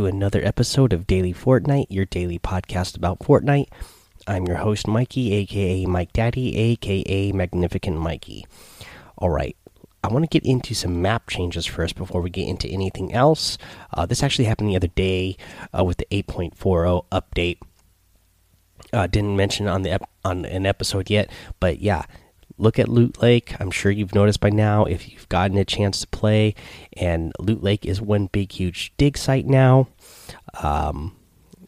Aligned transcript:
to 0.00 0.06
another 0.06 0.42
episode 0.42 0.94
of 0.94 1.06
Daily 1.06 1.34
Fortnite, 1.34 1.84
your 1.90 2.06
daily 2.06 2.38
podcast 2.38 2.96
about 2.96 3.18
Fortnite. 3.18 3.68
I'm 4.26 4.46
your 4.46 4.56
host, 4.56 4.88
Mikey, 4.88 5.34
aka 5.34 5.84
Mike 5.84 6.14
Daddy, 6.14 6.56
aka 6.56 7.32
Magnificent 7.32 7.98
Mikey. 7.98 8.46
All 9.18 9.28
right, 9.28 9.54
I 10.02 10.08
want 10.08 10.24
to 10.24 10.40
get 10.40 10.48
into 10.48 10.72
some 10.72 11.02
map 11.02 11.28
changes 11.28 11.66
first 11.66 11.96
before 11.96 12.22
we 12.22 12.30
get 12.30 12.48
into 12.48 12.66
anything 12.66 13.12
else. 13.12 13.58
Uh, 13.92 14.06
this 14.06 14.22
actually 14.22 14.46
happened 14.46 14.70
the 14.70 14.76
other 14.76 14.88
day 14.88 15.36
uh, 15.78 15.84
with 15.84 15.98
the 15.98 16.06
8.40 16.10 17.04
update. 17.12 17.58
Uh, 18.94 19.06
didn't 19.06 19.36
mention 19.36 19.68
on 19.68 19.82
the 19.82 20.00
on 20.24 20.46
an 20.46 20.64
episode 20.64 21.10
yet, 21.10 21.30
but 21.60 21.80
yeah, 21.80 22.04
look 22.60 22.78
at 22.78 22.88
Loot 22.88 23.22
Lake. 23.22 23.54
I'm 23.60 23.70
sure 23.70 23.90
you've 23.90 24.14
noticed 24.14 24.40
by 24.40 24.50
now 24.50 24.84
if 24.84 25.10
you've 25.10 25.28
gotten 25.28 25.56
a 25.56 25.64
chance 25.64 26.00
to 26.00 26.06
play. 26.08 26.54
And 26.96 27.32
Loot 27.38 27.62
Lake 27.62 27.86
is 27.86 28.00
one 28.00 28.26
big, 28.26 28.52
huge 28.52 28.92
dig 28.96 29.16
site 29.16 29.46
now. 29.46 29.88
Um, 30.62 31.16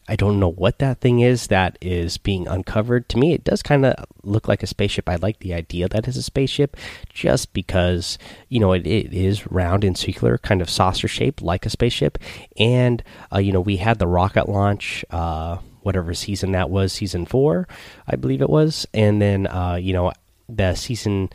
I 0.07 0.17
don't 0.17 0.39
know 0.39 0.51
what 0.51 0.79
that 0.79 0.99
thing 0.99 1.21
is 1.21 1.47
that 1.47 1.77
is 1.81 2.17
being 2.17 2.47
uncovered. 2.47 3.07
To 3.09 3.17
me, 3.17 3.33
it 3.33 3.45
does 3.45 3.63
kind 3.63 3.85
of 3.85 4.05
look 4.23 4.47
like 4.47 4.61
a 4.61 4.67
spaceship. 4.67 5.07
I 5.07 5.15
like 5.15 5.39
the 5.39 5.53
idea 5.53 5.87
that 5.87 6.07
it's 6.07 6.17
a 6.17 6.23
spaceship 6.23 6.75
just 7.09 7.53
because, 7.53 8.17
you 8.49 8.59
know, 8.59 8.73
it, 8.73 8.85
it 8.85 9.13
is 9.13 9.49
round 9.49 9.85
and 9.85 9.97
circular, 9.97 10.37
kind 10.37 10.61
of 10.61 10.69
saucer 10.69 11.07
shaped 11.07 11.41
like 11.41 11.65
a 11.65 11.69
spaceship. 11.69 12.17
And, 12.57 13.01
uh, 13.33 13.39
you 13.39 13.53
know, 13.53 13.61
we 13.61 13.77
had 13.77 13.99
the 13.99 14.07
rocket 14.07 14.49
launch. 14.49 15.05
Uh, 15.09 15.57
whatever 15.83 16.13
season 16.13 16.53
that 16.53 16.69
was, 16.69 16.93
season 16.93 17.25
four, 17.25 17.67
I 18.07 18.15
believe 18.15 18.41
it 18.41 18.49
was. 18.49 18.87
And 18.93 19.21
then, 19.21 19.47
uh, 19.47 19.75
you 19.75 19.91
know, 19.91 20.13
the 20.57 20.75
season, 20.75 21.29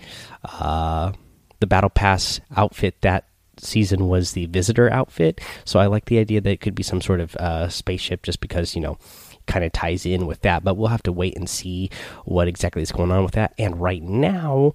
uh, 0.44 1.12
the 1.61 1.66
battle 1.66 1.91
pass 1.91 2.41
outfit 2.56 3.00
that 3.02 3.25
season 3.58 4.08
was 4.08 4.33
the 4.33 4.47
visitor 4.47 4.91
outfit. 4.92 5.41
So 5.64 5.80
I 5.80 5.86
like 5.86 6.06
the 6.06 6.19
idea 6.19 6.41
that 6.41 6.50
it 6.50 6.60
could 6.60 6.75
be 6.75 6.83
some 6.83 7.00
sort 7.00 7.20
of 7.20 7.36
uh, 7.36 7.69
spaceship, 7.69 8.22
just 8.22 8.41
because 8.41 8.75
you 8.75 8.80
know 8.80 8.98
kind 9.47 9.64
of 9.64 9.72
ties 9.72 10.06
in 10.06 10.27
with 10.27 10.42
that. 10.42 10.62
But 10.62 10.77
we'll 10.77 10.88
have 10.88 11.02
to 11.05 11.12
wait 11.12 11.36
and 11.36 11.48
see 11.48 11.91
what 12.25 12.48
exactly 12.48 12.83
is 12.83 12.92
going 12.92 13.10
on 13.10 13.25
with 13.25 13.34
that. 13.34 13.55
And 13.58 13.80
right 13.80 14.02
now, 14.02 14.75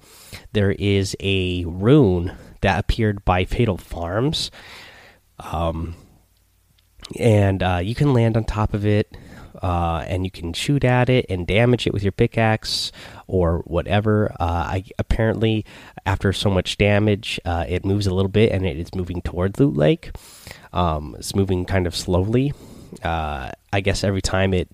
there 0.52 0.72
is 0.72 1.16
a 1.20 1.64
rune 1.66 2.36
that 2.62 2.80
appeared 2.80 3.24
by 3.26 3.46
Fatal 3.46 3.78
Farms. 3.78 4.52
Um, 5.40 5.96
and 7.20 7.62
uh, 7.62 7.82
you 7.84 7.96
can 7.96 8.14
land 8.14 8.38
on 8.38 8.46
top 8.46 8.74
of 8.74 8.86
it 8.86 9.16
uh, 9.64 10.04
and 10.08 10.26
you 10.26 10.32
can 10.32 10.52
shoot 10.52 10.84
at 10.84 11.10
it 11.10 11.26
and 11.30 11.48
damage 11.48 11.88
it 11.88 11.94
with 11.94 12.04
your 12.04 12.12
pickaxe 12.12 12.92
or 13.28 13.60
whatever. 13.60 14.30
Uh, 14.40 14.44
I 14.68 14.84
apparently 15.00 15.66
after 16.06 16.34
so 16.34 16.50
much 16.50 16.78
damage, 16.78 17.40
uh, 17.46 17.66
it 17.68 17.86
moves 17.86 18.06
a 18.06 18.14
little 18.14 18.30
bit 18.30 18.52
and 18.52 18.66
it 18.66 18.78
is 18.78 18.94
moving 18.94 19.22
towards 19.22 19.60
Loot 19.60 19.78
Lake. 19.78 20.12
Um, 20.74 21.16
it's 21.18 21.34
moving 21.34 21.64
kind 21.64 21.88
of 21.88 21.96
slowly. 21.96 22.54
Uh, 23.02 23.52
I 23.72 23.80
guess 23.80 24.04
every 24.04 24.22
time 24.22 24.54
it 24.54 24.68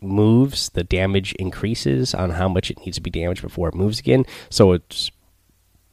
moves, 0.00 0.70
the 0.70 0.84
damage 0.84 1.32
increases 1.34 2.12
on 2.12 2.30
how 2.30 2.48
much 2.48 2.72
it 2.72 2.78
needs 2.84 2.96
to 2.96 3.02
be 3.02 3.10
damaged 3.10 3.42
before 3.42 3.68
it 3.68 3.74
moves 3.74 4.00
again. 4.00 4.24
So 4.50 4.72
it's 4.72 5.12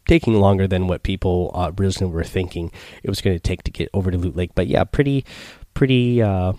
taking 0.08 0.34
longer 0.36 0.68
than 0.68 0.88
what 0.88 1.04
people 1.04 1.52
uh, 1.54 1.72
originally 1.80 2.12
were 2.12 2.24
thinking 2.24 2.72
it 3.04 3.10
was 3.10 3.22
going 3.22 3.36
to 3.36 3.40
take 3.40 3.64
to 3.64 3.72
get 3.72 3.90
over 3.94 4.10
to 4.10 4.18
Loot 4.18 4.36
Lake. 4.36 4.52
But 4.56 4.66
yeah, 4.68 4.84
pretty, 4.84 5.26
pretty 5.76 6.22
uh, 6.22 6.54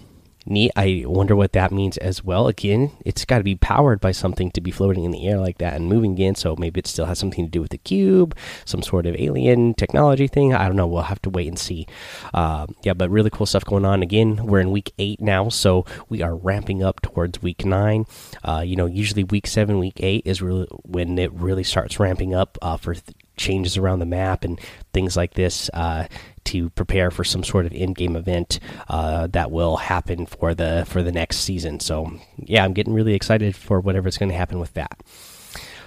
neat. 0.46 0.70
I 0.76 1.04
wonder 1.06 1.34
what 1.36 1.52
that 1.52 1.72
means 1.72 1.96
as 1.98 2.24
well. 2.24 2.48
Again, 2.48 2.92
it's 3.04 3.24
got 3.24 3.38
to 3.38 3.44
be 3.44 3.56
powered 3.56 4.00
by 4.00 4.12
something 4.12 4.50
to 4.52 4.60
be 4.60 4.70
floating 4.70 5.04
in 5.04 5.10
the 5.10 5.26
air 5.26 5.38
like 5.38 5.58
that 5.58 5.74
and 5.74 5.88
moving 5.88 6.12
again. 6.12 6.34
So 6.34 6.56
maybe 6.56 6.78
it 6.78 6.86
still 6.86 7.06
has 7.06 7.18
something 7.18 7.44
to 7.44 7.50
do 7.50 7.60
with 7.60 7.70
the 7.70 7.78
cube, 7.78 8.36
some 8.64 8.82
sort 8.82 9.06
of 9.06 9.16
alien 9.18 9.74
technology 9.74 10.26
thing. 10.26 10.54
I 10.54 10.66
don't 10.66 10.76
know. 10.76 10.86
We'll 10.86 11.02
have 11.02 11.22
to 11.22 11.30
wait 11.30 11.48
and 11.48 11.58
see. 11.58 11.86
Uh, 12.32 12.66
yeah, 12.82 12.94
but 12.94 13.10
really 13.10 13.30
cool 13.30 13.46
stuff 13.46 13.64
going 13.64 13.84
on. 13.84 14.02
Again, 14.02 14.46
we're 14.46 14.60
in 14.60 14.70
week 14.70 14.92
eight 14.98 15.20
now, 15.20 15.48
so 15.48 15.84
we 16.08 16.22
are 16.22 16.34
ramping 16.34 16.82
up 16.82 17.02
towards 17.02 17.42
week 17.42 17.64
nine. 17.64 18.06
Uh, 18.44 18.62
you 18.64 18.76
know, 18.76 18.86
usually 18.86 19.24
week 19.24 19.46
seven, 19.46 19.78
week 19.78 20.00
eight 20.00 20.22
is 20.24 20.42
really 20.42 20.66
when 20.84 21.18
it 21.18 21.32
really 21.32 21.64
starts 21.64 21.98
ramping 21.98 22.34
up 22.34 22.58
uh, 22.62 22.76
for 22.76 22.94
changes 23.36 23.76
around 23.76 23.98
the 23.98 24.06
map 24.06 24.44
and 24.44 24.60
things 24.92 25.16
like 25.16 25.34
this 25.34 25.68
uh, 25.74 26.06
to 26.46 26.70
prepare 26.70 27.10
for 27.10 27.24
some 27.24 27.44
sort 27.44 27.66
of 27.66 27.72
in-game 27.72 28.16
event 28.16 28.58
uh, 28.88 29.26
that 29.28 29.50
will 29.50 29.76
happen 29.76 30.26
for 30.26 30.54
the 30.54 30.84
for 30.88 31.02
the 31.02 31.12
next 31.12 31.38
season. 31.38 31.80
So 31.80 32.12
yeah, 32.38 32.64
I'm 32.64 32.72
getting 32.72 32.94
really 32.94 33.14
excited 33.14 33.54
for 33.54 33.80
whatever's 33.80 34.18
going 34.18 34.30
to 34.30 34.36
happen 34.36 34.58
with 34.58 34.74
that. 34.74 35.02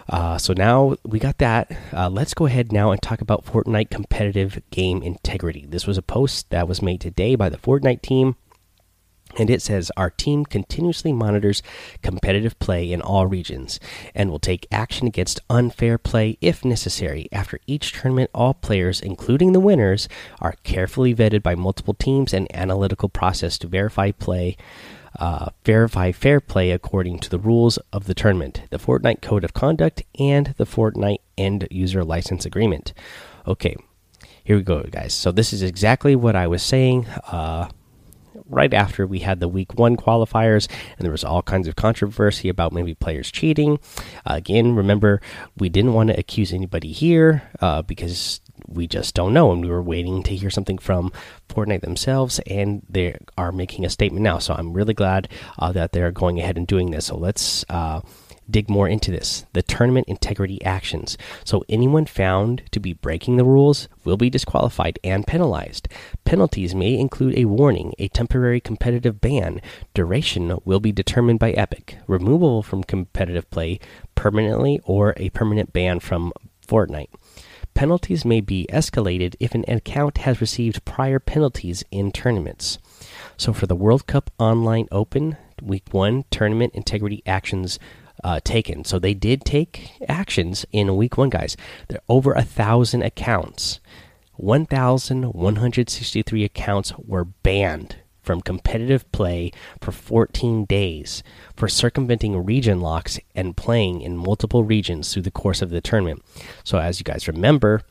Uh, 0.08 0.38
so 0.40 0.54
now 0.54 0.96
we 1.06 1.20
got 1.20 1.38
that. 1.38 1.72
Uh, 1.94 2.10
let's 2.10 2.34
go 2.34 2.48
ahead 2.48 2.72
now 2.72 2.92
and 2.92 3.02
talk 3.02 3.22
about 3.22 3.46
Fortnite 3.46 3.92
competitive 3.92 4.60
game 4.72 5.04
integrity. 5.04 5.66
This 5.68 5.86
was 5.86 5.98
a 5.98 6.02
post 6.02 6.50
that 6.50 6.68
was 6.68 6.82
made 6.82 7.00
today 7.00 7.36
by 7.36 7.50
the 7.50 7.58
Fortnite 7.58 8.02
team 8.02 8.36
and 9.40 9.50
it 9.50 9.62
says 9.62 9.92
our 9.96 10.10
team 10.10 10.46
continuously 10.46 11.14
monitors 11.14 11.64
competitive 12.04 12.60
play 12.60 12.92
in 12.92 13.02
all 13.02 13.26
regions 13.26 13.80
and 14.14 14.30
will 14.30 14.40
take 14.40 14.68
action 14.72 15.08
against 15.08 15.40
unfair 15.50 15.98
play 15.98 16.38
if 16.42 16.66
necessary. 16.66 17.28
After 17.32 17.60
each 17.66 17.94
tournament, 17.94 18.30
all 18.34 18.54
players, 18.54 19.00
including 19.00 19.54
the 19.54 19.60
winners, 19.60 20.10
are 20.40 20.56
carefully 20.64 21.16
vetted 21.16 21.42
by 21.42 21.56
multiple 21.56 21.94
teams 21.94 22.34
and 22.34 22.54
analytical 22.56 23.10
process 23.10 23.58
to 23.60 23.68
verify 23.68 24.12
play. 24.12 24.58
Uh, 25.20 25.50
verify 25.66 26.12
fair 26.12 26.40
play 26.40 26.70
according 26.70 27.18
to 27.18 27.32
the 27.32 27.40
rules 27.40 27.78
of 27.92 28.06
the 28.06 28.14
tournament, 28.14 28.62
the 28.70 28.78
Fortnite 28.78 29.22
Code 29.22 29.44
of 29.44 29.56
Conduct, 29.56 30.04
and 30.20 30.54
the 30.58 30.66
Fortnite 30.66 31.18
End 31.36 31.68
User 31.72 32.04
License 32.04 32.46
Agreement. 32.46 32.94
Okay, 33.48 33.76
here 34.44 34.56
we 34.56 34.62
go, 34.62 34.84
guys. 34.84 35.16
So, 35.16 35.32
this 35.32 35.52
is 35.52 35.64
exactly 35.64 36.16
what 36.16 36.36
I 36.36 36.46
was 36.46 36.62
saying. 36.62 37.08
Uh, 37.08 37.70
right 38.50 38.74
after 38.74 39.06
we 39.08 39.20
had 39.20 39.40
the 39.40 39.48
week 39.48 39.76
one 39.76 39.96
qualifiers, 39.96 40.68
and 40.98 41.06
there 41.06 41.12
was 41.12 41.24
all 41.24 41.42
kinds 41.42 41.68
of 41.68 41.76
controversy 41.76 42.50
about 42.50 42.74
maybe 42.74 42.94
players 42.94 43.32
cheating. 43.32 43.80
Uh, 44.26 44.34
again, 44.36 44.76
remember, 44.76 45.22
we 45.58 45.70
didn't 45.70 45.94
want 45.94 46.10
to 46.10 46.20
accuse 46.20 46.52
anybody 46.52 46.92
here 46.92 47.44
uh, 47.62 47.82
because 47.82 48.42
we 48.68 48.88
just 48.88 49.16
don't 49.16 49.34
know, 49.34 49.52
and 49.52 49.62
we 49.62 49.70
were 49.70 49.82
waiting 49.82 50.24
to 50.24 50.36
hear 50.36 50.50
something 50.50 50.78
from 50.78 51.12
Fortnite 51.48 51.82
themselves, 51.82 52.40
and 52.48 52.82
they 52.90 53.18
are 53.38 53.52
making 53.52 53.86
a 53.86 53.90
statement 53.90 54.24
now. 54.24 54.40
So 54.40 54.54
I'm 54.54 54.74
really 54.74 54.94
glad 54.94 55.30
uh, 55.58 55.72
that 55.72 55.92
they're 55.92 56.12
going 56.12 56.40
ahead 56.40 56.58
and 56.58 56.68
doing 56.68 56.92
this. 56.92 57.06
So 57.06 57.18
let's 57.18 57.64
uh, 57.70 58.02
dig 58.50 58.70
more 58.70 58.88
into 58.88 59.12
this 59.12 59.46
the 59.54 59.62
tournament 59.62 60.08
integrity 60.08 60.64
actions. 60.64 61.18
So, 61.44 61.64
anyone 61.70 62.06
found 62.06 62.64
to 62.72 62.80
be 62.80 62.94
breaking 62.94 63.38
the 63.38 63.46
rules 63.46 63.88
will 64.04 64.18
be 64.18 64.30
disqualified 64.30 65.00
and 65.04 65.28
penalized. 65.28 65.88
Penalties 66.26 66.76
may 66.76 66.98
include 66.98 67.38
a 67.38 67.46
warning, 67.46 67.94
a 68.00 68.08
temporary 68.08 68.60
competitive 68.60 69.22
ban, 69.22 69.62
duration 69.94 70.58
will 70.66 70.80
be 70.80 70.92
determined 70.92 71.40
by 71.40 71.52
Epic, 71.52 71.98
removal 72.08 72.64
from 72.64 72.84
competitive 72.84 73.50
play 73.50 73.80
permanently, 74.16 74.80
or 74.84 75.14
a 75.18 75.30
permanent 75.30 75.74
ban 75.74 76.00
from 76.00 76.34
Fortnite. 76.68 77.10
Penalties 77.74 78.26
may 78.26 78.42
be 78.42 78.68
escalated 78.72 79.36
if 79.40 79.56
an 79.56 79.64
account 79.68 80.20
has 80.20 80.42
received 80.42 80.84
prior 80.86 81.20
penalties 81.20 81.84
in 81.92 82.12
tournaments. 82.12 82.78
So, 83.38 83.54
for 83.54 83.68
the 83.68 83.76
World 83.76 84.06
Cup 84.06 84.30
Online 84.38 84.88
Open 84.92 85.38
Week 85.62 85.86
1 85.92 86.26
tournament 86.30 86.74
integrity 86.74 87.22
actions 87.26 87.80
uh, 88.24 88.40
taken. 88.44 88.84
So 88.86 89.00
they 89.00 89.14
did 89.14 89.46
take 89.46 89.92
actions 90.08 90.66
in 90.72 90.96
week 90.96 91.18
one, 91.18 91.30
guys. 91.30 91.58
There 91.88 92.00
are 92.00 92.04
over 92.08 92.34
a 92.34 92.44
thousand 92.44 93.04
accounts. 93.04 93.80
1,163 94.36 96.44
accounts 96.46 96.94
were 96.98 97.26
banned 97.26 97.98
from 98.22 98.42
competitive 98.42 99.12
play 99.12 99.52
for 99.82 99.92
14 99.92 100.66
days 100.66 101.24
for 101.56 101.68
circumventing 101.68 102.46
region 102.46 102.80
locks 102.80 103.20
and 103.36 103.58
playing 103.58 104.02
in 104.02 104.16
multiple 104.16 104.64
regions 104.64 105.12
through 105.12 105.24
the 105.24 105.32
course 105.32 105.62
of 105.62 105.72
the 105.72 105.82
tournament. 105.82 106.24
So, 106.64 106.78
as 106.78 107.00
you 107.00 107.04
guys 107.04 107.28
remember, 107.28 107.82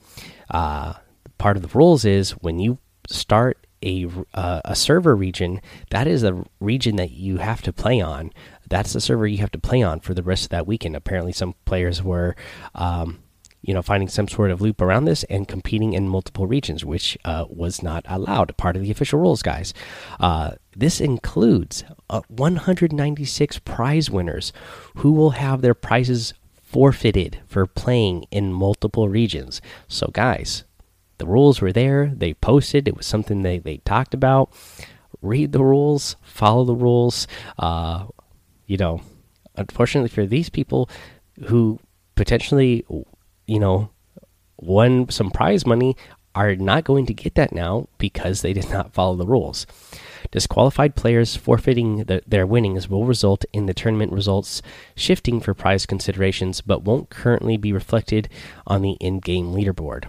uh, 0.50 0.94
part 1.38 1.56
of 1.56 1.62
the 1.62 1.76
rules 1.76 2.04
is 2.04 2.30
when 2.30 2.60
you 2.60 2.78
start 3.08 3.66
a 3.82 4.06
uh, 4.34 4.60
a 4.64 4.76
server 4.76 5.16
region, 5.16 5.60
that 5.90 6.06
is 6.06 6.22
a 6.22 6.44
region 6.60 6.96
that 6.96 7.10
you 7.10 7.38
have 7.38 7.62
to 7.62 7.72
play 7.72 8.00
on 8.00 8.32
that's 8.68 8.92
the 8.92 9.00
server 9.00 9.26
you 9.26 9.38
have 9.38 9.50
to 9.52 9.58
play 9.58 9.82
on 9.82 10.00
for 10.00 10.14
the 10.14 10.22
rest 10.22 10.44
of 10.44 10.50
that 10.50 10.66
weekend. 10.66 10.96
Apparently, 10.96 11.32
some 11.32 11.54
players 11.64 12.02
were, 12.02 12.36
um, 12.74 13.20
you 13.62 13.74
know, 13.74 13.82
finding 13.82 14.08
some 14.08 14.28
sort 14.28 14.50
of 14.50 14.60
loop 14.60 14.80
around 14.80 15.04
this 15.04 15.24
and 15.24 15.48
competing 15.48 15.92
in 15.92 16.08
multiple 16.08 16.46
regions, 16.46 16.84
which 16.84 17.18
uh, 17.24 17.44
was 17.48 17.82
not 17.82 18.04
allowed. 18.08 18.56
Part 18.56 18.76
of 18.76 18.82
the 18.82 18.90
official 18.90 19.18
rules, 19.18 19.42
guys. 19.42 19.74
Uh, 20.20 20.52
this 20.76 21.00
includes 21.00 21.84
uh, 22.08 22.22
196 22.28 23.58
prize 23.60 24.10
winners 24.10 24.52
who 24.96 25.12
will 25.12 25.30
have 25.30 25.62
their 25.62 25.74
prizes 25.74 26.34
forfeited 26.62 27.40
for 27.46 27.66
playing 27.66 28.26
in 28.30 28.52
multiple 28.52 29.08
regions. 29.08 29.60
So, 29.88 30.08
guys, 30.12 30.64
the 31.18 31.26
rules 31.26 31.60
were 31.60 31.72
there. 31.72 32.12
They 32.14 32.34
posted. 32.34 32.86
It 32.86 32.96
was 32.96 33.06
something 33.06 33.42
they 33.42 33.58
they 33.58 33.78
talked 33.78 34.14
about 34.14 34.52
read 35.22 35.52
the 35.52 35.64
rules, 35.64 36.16
follow 36.22 36.64
the 36.64 36.74
rules. 36.74 37.26
Uh, 37.58 38.06
you 38.68 38.76
know, 38.76 39.00
unfortunately 39.56 40.10
for 40.10 40.24
these 40.24 40.48
people 40.48 40.88
who 41.46 41.80
potentially, 42.14 42.84
you 43.46 43.58
know, 43.58 43.90
won 44.60 45.08
some 45.10 45.30
prize 45.30 45.66
money 45.66 45.96
are 46.34 46.54
not 46.54 46.84
going 46.84 47.06
to 47.06 47.14
get 47.14 47.34
that 47.34 47.52
now 47.52 47.88
because 47.98 48.42
they 48.42 48.52
did 48.52 48.70
not 48.70 48.92
follow 48.92 49.16
the 49.16 49.26
rules. 49.26 49.66
Disqualified 50.30 50.94
players 50.94 51.34
forfeiting 51.34 52.04
the, 52.04 52.22
their 52.26 52.46
winnings 52.46 52.88
will 52.88 53.06
result 53.06 53.44
in 53.52 53.66
the 53.66 53.74
tournament 53.74 54.12
results 54.12 54.62
shifting 54.94 55.40
for 55.40 55.54
prize 55.54 55.86
considerations, 55.86 56.60
but 56.60 56.84
won't 56.84 57.10
currently 57.10 57.56
be 57.56 57.72
reflected 57.72 58.28
on 58.66 58.82
the 58.82 58.92
in 59.00 59.20
game 59.20 59.52
leaderboard. 59.52 60.04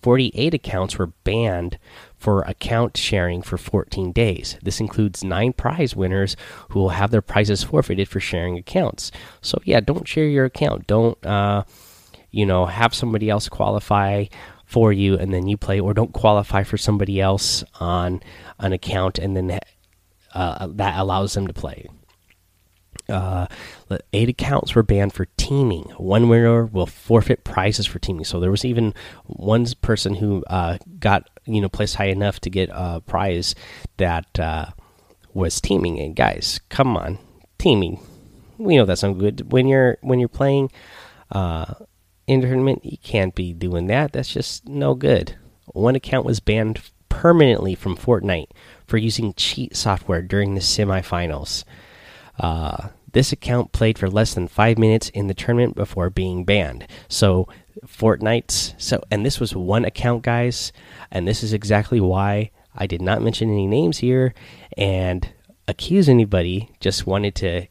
48 0.00 0.54
accounts 0.54 0.98
were 0.98 1.08
banned 1.22 1.78
for 2.22 2.42
account 2.42 2.96
sharing 2.96 3.42
for 3.42 3.58
14 3.58 4.12
days. 4.12 4.56
This 4.62 4.78
includes 4.78 5.24
nine 5.24 5.52
prize 5.52 5.96
winners 5.96 6.36
who 6.68 6.78
will 6.78 6.90
have 6.90 7.10
their 7.10 7.20
prizes 7.20 7.64
forfeited 7.64 8.08
for 8.08 8.20
sharing 8.20 8.56
accounts. 8.56 9.10
So, 9.40 9.58
yeah, 9.64 9.80
don't 9.80 10.06
share 10.06 10.28
your 10.28 10.44
account. 10.44 10.86
Don't, 10.86 11.18
uh, 11.26 11.64
you 12.30 12.46
know, 12.46 12.66
have 12.66 12.94
somebody 12.94 13.28
else 13.28 13.48
qualify 13.48 14.26
for 14.64 14.92
you 14.92 15.18
and 15.18 15.34
then 15.34 15.48
you 15.48 15.56
play, 15.56 15.80
or 15.80 15.92
don't 15.94 16.12
qualify 16.12 16.62
for 16.62 16.76
somebody 16.76 17.20
else 17.20 17.64
on 17.80 18.22
an 18.60 18.72
account 18.72 19.18
and 19.18 19.36
then 19.36 19.58
uh, 20.32 20.68
that 20.70 20.96
allows 20.98 21.34
them 21.34 21.48
to 21.48 21.52
play. 21.52 21.88
Uh, 23.08 23.46
eight 24.12 24.28
accounts 24.28 24.74
were 24.74 24.82
banned 24.82 25.12
for 25.12 25.26
teaming. 25.36 25.84
One 25.96 26.28
winner 26.28 26.66
will 26.66 26.86
forfeit 26.86 27.44
prizes 27.44 27.86
for 27.86 27.98
teaming. 27.98 28.24
So 28.24 28.40
there 28.40 28.50
was 28.50 28.64
even 28.64 28.94
one 29.24 29.66
person 29.80 30.14
who 30.14 30.44
uh, 30.46 30.78
got 30.98 31.28
you 31.44 31.60
know 31.60 31.68
placed 31.68 31.96
high 31.96 32.06
enough 32.06 32.40
to 32.40 32.50
get 32.50 32.70
a 32.72 33.00
prize 33.00 33.54
that 33.96 34.38
uh, 34.38 34.66
was 35.34 35.60
teaming. 35.60 35.98
And 35.98 36.14
guys, 36.14 36.60
come 36.68 36.96
on, 36.96 37.18
teaming. 37.58 38.00
We 38.58 38.76
know 38.76 38.84
that's 38.84 39.02
not 39.02 39.18
good. 39.18 39.52
When 39.52 39.66
you're 39.66 39.98
when 40.00 40.20
you're 40.20 40.28
playing 40.28 40.70
uh, 41.30 41.74
in 42.26 42.40
tournament, 42.40 42.84
you 42.84 42.98
can't 42.98 43.34
be 43.34 43.52
doing 43.52 43.86
that. 43.88 44.12
That's 44.12 44.32
just 44.32 44.68
no 44.68 44.94
good. 44.94 45.36
One 45.66 45.96
account 45.96 46.26
was 46.26 46.40
banned 46.40 46.80
permanently 47.08 47.74
from 47.74 47.96
Fortnite 47.96 48.50
for 48.86 48.96
using 48.96 49.34
cheat 49.34 49.76
software 49.76 50.22
during 50.22 50.54
the 50.54 50.60
semifinals. 50.60 51.64
Uh, 52.38 52.88
this 53.12 53.32
account 53.32 53.72
played 53.72 53.98
for 53.98 54.08
less 54.08 54.34
than 54.34 54.48
five 54.48 54.78
minutes 54.78 55.10
in 55.10 55.26
the 55.26 55.34
tournament 55.34 55.74
before 55.74 56.10
being 56.10 56.44
banned. 56.44 56.86
So 57.08 57.46
Fortnite's 57.86 58.74
so 58.78 59.02
and 59.10 59.24
this 59.24 59.38
was 59.38 59.54
one 59.54 59.84
account, 59.84 60.22
guys, 60.22 60.72
and 61.10 61.26
this 61.26 61.42
is 61.42 61.52
exactly 61.52 62.00
why 62.00 62.50
I 62.74 62.86
did 62.86 63.02
not 63.02 63.22
mention 63.22 63.50
any 63.50 63.66
names 63.66 63.98
here 63.98 64.34
and 64.76 65.28
accuse 65.68 66.08
anybody. 66.08 66.70
Just 66.80 67.06
wanted 67.06 67.34
to 67.36 67.66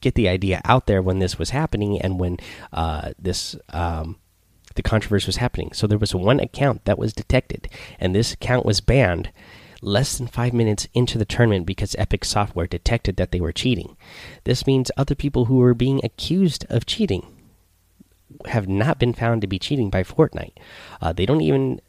get 0.00 0.14
the 0.14 0.28
idea 0.28 0.60
out 0.64 0.86
there 0.86 1.00
when 1.00 1.18
this 1.18 1.38
was 1.38 1.50
happening 1.50 2.00
and 2.00 2.20
when 2.20 2.36
uh, 2.72 3.12
this 3.18 3.56
um, 3.70 4.18
the 4.74 4.82
controversy 4.82 5.26
was 5.26 5.36
happening. 5.36 5.72
So 5.72 5.86
there 5.86 5.98
was 5.98 6.14
one 6.14 6.40
account 6.40 6.84
that 6.84 6.98
was 6.98 7.12
detected, 7.12 7.68
and 7.98 8.14
this 8.14 8.32
account 8.34 8.66
was 8.66 8.80
banned 8.80 9.30
less 9.84 10.18
than 10.18 10.26
five 10.26 10.52
minutes 10.52 10.88
into 10.94 11.18
the 11.18 11.24
tournament 11.24 11.66
because 11.66 11.94
Epic 11.98 12.24
Software 12.24 12.66
detected 12.66 13.16
that 13.16 13.30
they 13.30 13.40
were 13.40 13.52
cheating. 13.52 13.96
This 14.44 14.66
means 14.66 14.90
other 14.96 15.14
people 15.14 15.44
who 15.46 15.56
were 15.56 15.74
being 15.74 16.00
accused 16.02 16.64
of 16.70 16.86
cheating 16.86 17.26
have 18.46 18.66
not 18.66 18.98
been 18.98 19.12
found 19.12 19.40
to 19.40 19.46
be 19.46 19.58
cheating 19.58 19.90
by 19.90 20.02
Fortnite. 20.02 20.56
Uh, 21.00 21.12
they 21.12 21.26
don't 21.26 21.40
even 21.40 21.80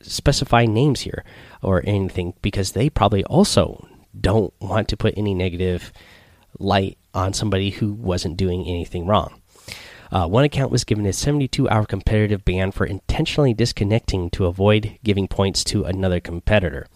specify 0.00 0.66
names 0.66 1.00
here 1.00 1.24
or 1.62 1.82
anything 1.86 2.34
because 2.42 2.72
they 2.72 2.90
probably 2.90 3.24
also 3.24 3.86
don't 4.18 4.52
want 4.60 4.88
to 4.88 4.96
put 4.96 5.14
any 5.16 5.34
negative 5.34 5.92
light 6.58 6.98
on 7.14 7.32
somebody 7.32 7.70
who 7.70 7.92
wasn't 7.92 8.36
doing 8.36 8.66
anything 8.66 9.06
wrong. 9.06 9.40
Uh, 10.10 10.26
one 10.26 10.44
account 10.44 10.70
was 10.70 10.84
given 10.84 11.06
a 11.06 11.12
72 11.12 11.68
hour 11.68 11.84
competitive 11.84 12.44
ban 12.44 12.72
for 12.72 12.86
intentionally 12.86 13.54
disconnecting 13.54 14.30
to 14.30 14.46
avoid 14.46 14.98
giving 15.02 15.28
points 15.28 15.64
to 15.64 15.84
another 15.84 16.20
competitor. 16.20 16.86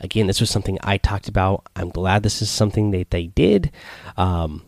Again, 0.00 0.26
this 0.26 0.40
was 0.40 0.50
something 0.50 0.78
I 0.82 0.96
talked 0.96 1.28
about. 1.28 1.66
I'm 1.76 1.90
glad 1.90 2.22
this 2.22 2.40
is 2.40 2.50
something 2.50 2.90
that 2.92 3.10
they 3.10 3.26
did. 3.26 3.70
Um, 4.16 4.62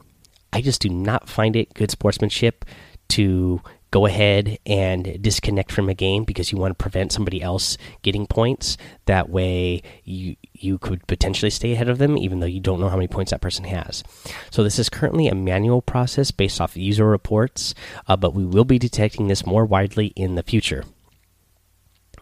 I 0.53 0.61
just 0.61 0.83
do 0.83 0.91
not 0.91 1.29
find 1.29 1.57
it 1.57 1.75
good 1.75 1.91
sportsmanship 1.91 2.65
to 3.09 3.63
go 3.93 4.07
ahead 4.07 4.59
and 4.67 5.23
disconnect 5.23 5.71
from 5.71 5.89
a 5.89 5.95
game 5.95 6.25
because 6.25 6.51
you 6.51 6.59
want 6.59 6.77
to 6.77 6.83
prevent 6.83 7.13
somebody 7.13 7.43
else 7.43 7.77
getting 8.01 8.27
points. 8.27 8.77
That 9.05 9.29
way, 9.29 9.83
you 10.03 10.35
you 10.53 10.79
could 10.79 11.07
potentially 11.07 11.51
stay 11.51 11.73
ahead 11.73 11.89
of 11.89 11.99
them, 11.99 12.17
even 12.17 12.41
though 12.41 12.47
you 12.47 12.59
don't 12.59 12.81
know 12.81 12.89
how 12.89 12.97
many 12.97 13.07
points 13.07 13.31
that 13.31 13.43
person 13.43 13.67
has. 13.67 14.03
So 14.51 14.65
this 14.65 14.79
is 14.79 14.89
currently 14.89 15.29
a 15.29 15.35
manual 15.35 15.83
process 15.83 16.33
based 16.33 16.61
off 16.61 16.77
user 16.77 17.07
reports, 17.07 17.75
uh, 18.09 18.17
but 18.17 18.35
we 18.35 18.45
will 18.45 18.65
be 18.65 18.79
detecting 18.79 19.29
this 19.29 19.47
more 19.47 19.65
widely 19.65 20.09
in 20.17 20.35
the 20.35 20.43
future. 20.43 20.85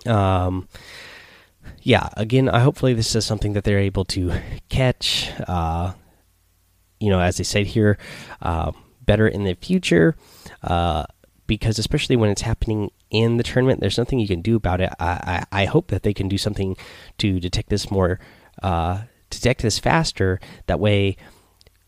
Um. 0.05 0.69
Yeah, 1.83 2.11
again, 2.17 2.49
I 2.49 2.61
hopefully 2.61 2.93
this 2.93 3.15
is 3.15 3.25
something 3.25 3.55
that 3.55 3.65
they're 3.65 3.79
able 3.79 4.05
to 4.07 4.33
catch. 4.69 5.31
Uh, 5.47 5.93
you 6.99 7.09
know, 7.09 7.21
as 7.21 7.39
they 7.39 7.45
said 7.45 7.67
here, 7.67 7.97
uh, 8.43 8.73
better 9.01 9.27
in 9.27 9.45
the 9.45 9.55
future. 9.55 10.17
Because 11.51 11.81
especially 11.81 12.15
when 12.15 12.31
it's 12.31 12.43
happening 12.43 12.93
in 13.11 13.37
the 13.37 13.43
tournament, 13.43 13.81
there's 13.81 13.99
nothing 13.99 14.21
you 14.21 14.29
can 14.29 14.41
do 14.41 14.55
about 14.55 14.81
it. 14.81 14.91
I, 15.01 15.45
I, 15.53 15.63
I 15.63 15.65
hope 15.65 15.89
that 15.89 16.05
they 16.05 16.15
can 16.15 16.29
do 16.29 16.39
something 16.39 16.77
to 17.19 17.41
detect 17.41 17.71
this 17.71 17.91
more, 17.91 18.21
uh, 18.63 19.03
detect 19.31 19.63
this 19.63 19.77
faster. 19.81 20.39
That 20.69 20.79
way, 20.79 21.17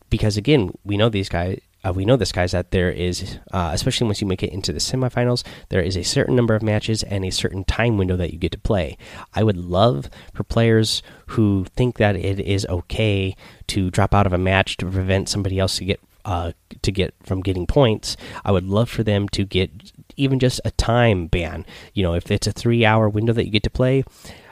because 0.09 0.35
again, 0.35 0.73
we 0.83 0.97
know 0.97 1.07
these 1.07 1.29
guys. 1.29 1.61
Uh, 1.85 1.93
we 1.93 2.03
know 2.03 2.17
this, 2.17 2.31
guys, 2.31 2.51
that 2.51 2.71
there 2.71 2.91
is, 2.91 3.39
uh, 3.51 3.71
especially 3.73 4.07
once 4.07 4.21
you 4.21 4.27
make 4.27 4.43
it 4.43 4.53
into 4.53 4.71
the 4.73 4.79
semifinals, 4.79 5.43
there 5.69 5.81
is 5.81 5.97
a 5.97 6.03
certain 6.03 6.35
number 6.35 6.55
of 6.55 6.63
matches 6.63 7.03
and 7.03 7.23
a 7.23 7.29
certain 7.29 7.63
time 7.63 7.97
window 7.97 8.17
that 8.17 8.31
you 8.31 8.39
get 8.39 8.51
to 8.53 8.59
play. 8.59 8.97
I 9.33 9.43
would 9.43 9.57
love 9.57 10.09
for 10.33 10.43
players 10.43 11.03
who 11.27 11.65
think 11.75 11.97
that 11.97 12.15
it 12.15 12.39
is 12.39 12.65
okay 12.67 13.35
to 13.67 13.91
drop 13.91 14.13
out 14.13 14.27
of 14.27 14.33
a 14.33 14.37
match 14.37 14.75
to 14.77 14.85
prevent 14.85 15.27
somebody 15.29 15.59
else 15.59 15.77
to 15.77 15.85
get 15.85 15.99
uh, 16.25 16.51
to 16.81 16.91
get 16.91 17.13
from 17.23 17.41
getting 17.41 17.67
points. 17.67 18.17
I 18.43 18.51
would 18.51 18.65
love 18.65 18.89
for 18.89 19.03
them 19.03 19.29
to 19.29 19.45
get 19.45 19.91
even 20.15 20.39
just 20.39 20.61
a 20.65 20.71
time 20.71 21.27
ban. 21.27 21.65
You 21.93 22.03
know, 22.03 22.13
if 22.13 22.31
it's 22.31 22.47
a 22.47 22.51
three 22.51 22.85
hour 22.85 23.09
window 23.09 23.33
that 23.33 23.45
you 23.45 23.51
get 23.51 23.63
to 23.63 23.69
play, 23.69 24.03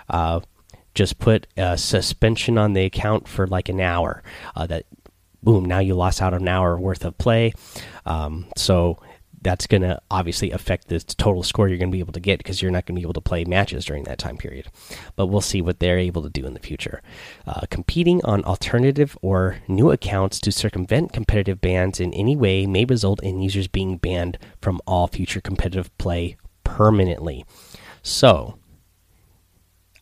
uh, 0.10 0.42
just 0.94 1.20
put 1.20 1.48
a 1.58 1.78
suspension 1.78 2.58
on 2.58 2.74
the 2.74 2.86
account 2.86 3.28
for 3.28 3.48
like 3.48 3.70
an 3.70 3.80
hour. 3.80 4.24
Uh, 4.56 4.68
that 4.68 4.86
boom, 5.44 5.66
now 5.66 5.80
you 5.80 5.96
lost 5.96 6.22
out 6.22 6.34
an 6.34 6.48
hour 6.48 6.78
worth 6.78 7.06
of 7.06 7.18
play. 7.18 7.54
Um, 8.06 8.48
so 8.58 9.00
that's 9.42 9.68
going 9.68 9.82
to 9.82 10.00
obviously 10.12 10.52
affect 10.52 10.88
the 10.88 11.00
total 11.00 11.44
score 11.44 11.68
you're 11.68 11.78
going 11.78 11.90
to 11.90 11.96
be 11.96 12.00
able 12.00 12.14
to 12.14 12.20
get 12.20 12.38
because 12.38 12.62
you're 12.62 12.72
not 12.72 12.86
going 12.86 12.96
to 12.96 13.00
be 13.00 13.04
able 13.04 13.14
to 13.14 13.22
play 13.22 13.44
matches 13.44 13.86
during 13.86 14.04
that 14.04 14.20
time 14.20 14.38
period. 14.38 14.68
But 15.16 15.28
we'll 15.28 15.42
see 15.42 15.62
what 15.62 15.80
they're 15.80 15.98
able 15.98 16.22
to 16.22 16.30
do 16.30 16.46
in 16.46 16.54
the 16.54 16.60
future. 16.60 17.02
Uh, 17.48 17.62
competing 17.70 18.24
on 18.24 18.44
alternative 18.46 19.18
or 19.22 19.58
new 19.68 19.90
accounts 19.92 20.40
to 20.42 20.52
circumvent 20.52 21.12
competitive 21.12 21.60
bans 21.60 22.00
in 22.00 22.14
any 22.14 22.36
way 22.36 22.66
may 22.68 22.86
result 22.86 23.22
in 23.24 23.42
users 23.42 23.68
being 23.68 23.98
banned 23.98 24.38
from 24.62 24.80
all 24.86 25.08
future 25.08 25.42
competitive 25.42 25.96
play 25.98 26.38
permanently. 26.64 27.46
So, 28.04 28.58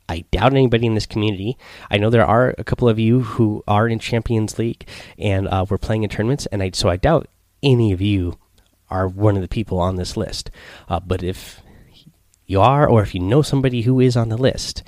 I 0.10 0.26
doubt 0.32 0.54
anybody 0.54 0.88
in 0.88 0.96
this 0.96 1.06
community. 1.06 1.56
I 1.92 1.98
know 1.98 2.10
there 2.10 2.26
are 2.26 2.56
a 2.58 2.64
couple 2.64 2.90
of 2.90 2.98
you 2.98 3.22
who 3.22 3.64
are 3.68 3.88
in 3.88 4.00
Champions 4.00 4.58
League 4.58 4.88
and 5.20 5.48
uh, 5.48 5.66
we're 5.70 5.78
playing 5.78 6.04
in 6.04 6.10
tournaments, 6.10 6.48
and 6.48 6.64
I 6.64 6.72
so 6.74 6.90
I 6.90 6.98
doubt 6.98 7.28
any 7.62 7.92
of 7.92 8.02
you 8.02 8.40
are 8.90 9.08
one 9.08 9.36
of 9.36 9.42
the 9.42 9.48
people 9.48 9.80
on 9.80 9.96
this 9.96 10.18
list. 10.18 10.52
Uh, 10.88 11.00
but 11.00 11.24
if 11.24 11.62
you 12.46 12.60
are, 12.62 12.88
or 12.88 13.02
if 13.02 13.14
you 13.14 13.22
know 13.22 13.42
somebody 13.42 13.84
who 13.84 14.00
is 14.00 14.18
on 14.18 14.30
the 14.30 14.38
list, 14.38 14.84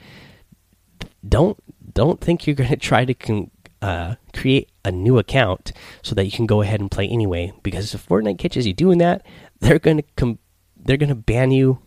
don't 1.27 1.57
don't 1.93 2.21
think 2.21 2.45
you're 2.45 2.55
going 2.61 2.69
to 2.69 2.75
try 2.75 3.05
to 3.05 3.49
uh, 3.81 4.15
create 4.33 4.69
a 4.83 4.91
new 4.91 5.17
account 5.17 5.71
so 6.01 6.15
that 6.15 6.25
you 6.25 6.31
can 6.31 6.45
go 6.45 6.61
ahead 6.61 6.79
and 6.79 6.91
play 6.91 7.07
anyway. 7.07 7.51
Because 7.63 7.93
if 7.93 8.07
Fortnite 8.07 8.39
catches 8.39 8.67
you 8.67 8.73
doing 8.73 8.97
that, 8.99 9.25
they're 9.59 9.79
going 9.79 10.03
to 10.17 10.37
they're 10.75 10.97
going 10.97 11.09
to 11.09 11.15
ban 11.15 11.51
you 11.51 11.79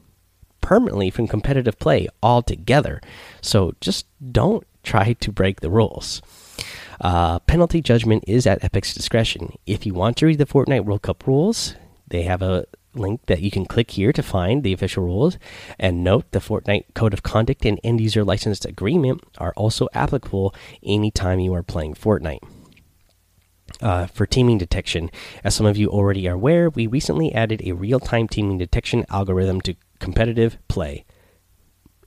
permanently 0.60 1.10
from 1.10 1.28
competitive 1.28 1.78
play 1.78 2.08
altogether. 2.22 3.00
So 3.42 3.74
just 3.80 4.06
don't 4.32 4.66
try 4.82 5.12
to 5.14 5.32
break 5.32 5.60
the 5.60 5.70
rules. 5.70 6.22
Uh, 7.00 7.38
penalty 7.40 7.82
judgment 7.82 8.24
is 8.26 8.46
at 8.46 8.62
Epic's 8.62 8.94
discretion. 8.94 9.58
If 9.66 9.84
you 9.84 9.94
want 9.94 10.16
to 10.18 10.26
read 10.26 10.38
the 10.38 10.46
Fortnite 10.46 10.84
World 10.84 11.02
Cup 11.02 11.26
rules, 11.26 11.74
they 12.14 12.22
have 12.22 12.42
a 12.42 12.64
link 12.94 13.26
that 13.26 13.40
you 13.40 13.50
can 13.50 13.66
click 13.66 13.90
here 13.90 14.12
to 14.12 14.22
find 14.22 14.62
the 14.62 14.72
official 14.72 15.02
rules. 15.02 15.36
And 15.80 16.04
note 16.04 16.30
the 16.30 16.38
Fortnite 16.38 16.94
Code 16.94 17.12
of 17.12 17.24
Conduct 17.24 17.66
and 17.66 17.80
End 17.82 18.00
User 18.00 18.22
License 18.22 18.64
Agreement 18.64 19.20
are 19.38 19.52
also 19.56 19.88
applicable 19.94 20.54
anytime 20.84 21.40
you 21.40 21.52
are 21.54 21.64
playing 21.64 21.94
Fortnite. 21.94 22.38
Uh, 23.82 24.06
for 24.06 24.26
teaming 24.26 24.58
detection, 24.58 25.10
as 25.42 25.56
some 25.56 25.66
of 25.66 25.76
you 25.76 25.88
already 25.88 26.28
are 26.28 26.34
aware, 26.34 26.70
we 26.70 26.86
recently 26.86 27.34
added 27.34 27.60
a 27.64 27.72
real 27.72 27.98
time 27.98 28.28
teaming 28.28 28.58
detection 28.58 29.04
algorithm 29.10 29.60
to 29.62 29.74
competitive 29.98 30.56
play, 30.68 31.04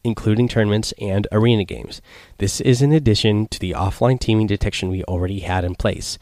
including 0.06 0.48
tournaments 0.48 0.94
and 1.02 1.28
arena 1.34 1.66
games. 1.66 2.02
This 2.38 2.62
is 2.62 2.82
in 2.82 2.94
addition 2.94 3.48
to 3.48 3.60
the 3.60 3.72
offline 3.72 4.18
teaming 4.18 4.48
detection 4.48 4.88
we 4.88 5.04
already 5.04 5.42
had 5.42 5.66
in 5.66 5.76
place. 5.76 6.18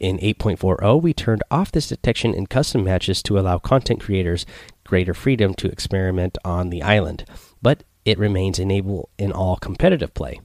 In 0.00 0.18
8.40, 0.18 1.02
we 1.02 1.12
turned 1.12 1.42
off 1.50 1.72
this 1.72 1.88
detection 1.88 2.32
in 2.32 2.46
custom 2.46 2.84
matches 2.84 3.20
to 3.24 3.38
allow 3.38 3.58
content 3.58 4.00
creators 4.00 4.46
greater 4.84 5.12
freedom 5.12 5.54
to 5.54 5.70
experiment 5.70 6.38
on 6.44 6.70
the 6.70 6.82
island, 6.82 7.24
but 7.60 7.82
it 8.04 8.18
remains 8.18 8.60
enabled 8.60 9.08
in 9.18 9.32
all 9.32 9.56
competitive 9.56 10.14
play. 10.14 10.40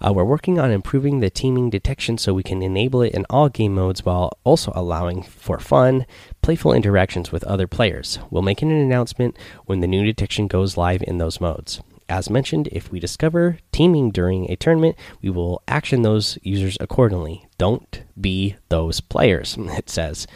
Uh, 0.00 0.12
we're 0.12 0.24
working 0.24 0.58
on 0.58 0.70
improving 0.70 1.20
the 1.20 1.28
teaming 1.28 1.68
detection 1.68 2.16
so 2.16 2.32
we 2.32 2.42
can 2.42 2.62
enable 2.62 3.02
it 3.02 3.12
in 3.12 3.26
all 3.28 3.48
game 3.48 3.74
modes 3.74 4.04
while 4.04 4.30
also 4.44 4.72
allowing 4.74 5.22
for 5.22 5.58
fun, 5.58 6.06
playful 6.40 6.72
interactions 6.72 7.30
with 7.30 7.44
other 7.44 7.66
players. 7.66 8.18
We'll 8.30 8.40
make 8.40 8.62
an 8.62 8.70
announcement 8.70 9.36
when 9.66 9.80
the 9.80 9.88
new 9.88 10.04
detection 10.04 10.46
goes 10.46 10.76
live 10.76 11.02
in 11.06 11.18
those 11.18 11.40
modes. 11.40 11.82
As 12.10 12.28
mentioned, 12.28 12.68
if 12.72 12.90
we 12.90 12.98
discover 12.98 13.58
teaming 13.70 14.10
during 14.10 14.50
a 14.50 14.56
tournament, 14.56 14.96
we 15.22 15.30
will 15.30 15.62
action 15.68 16.02
those 16.02 16.38
users 16.42 16.76
accordingly. 16.80 17.46
Don't 17.56 18.02
be 18.20 18.56
those 18.68 19.00
players, 19.00 19.56
it 19.58 19.88
says. 19.88 20.26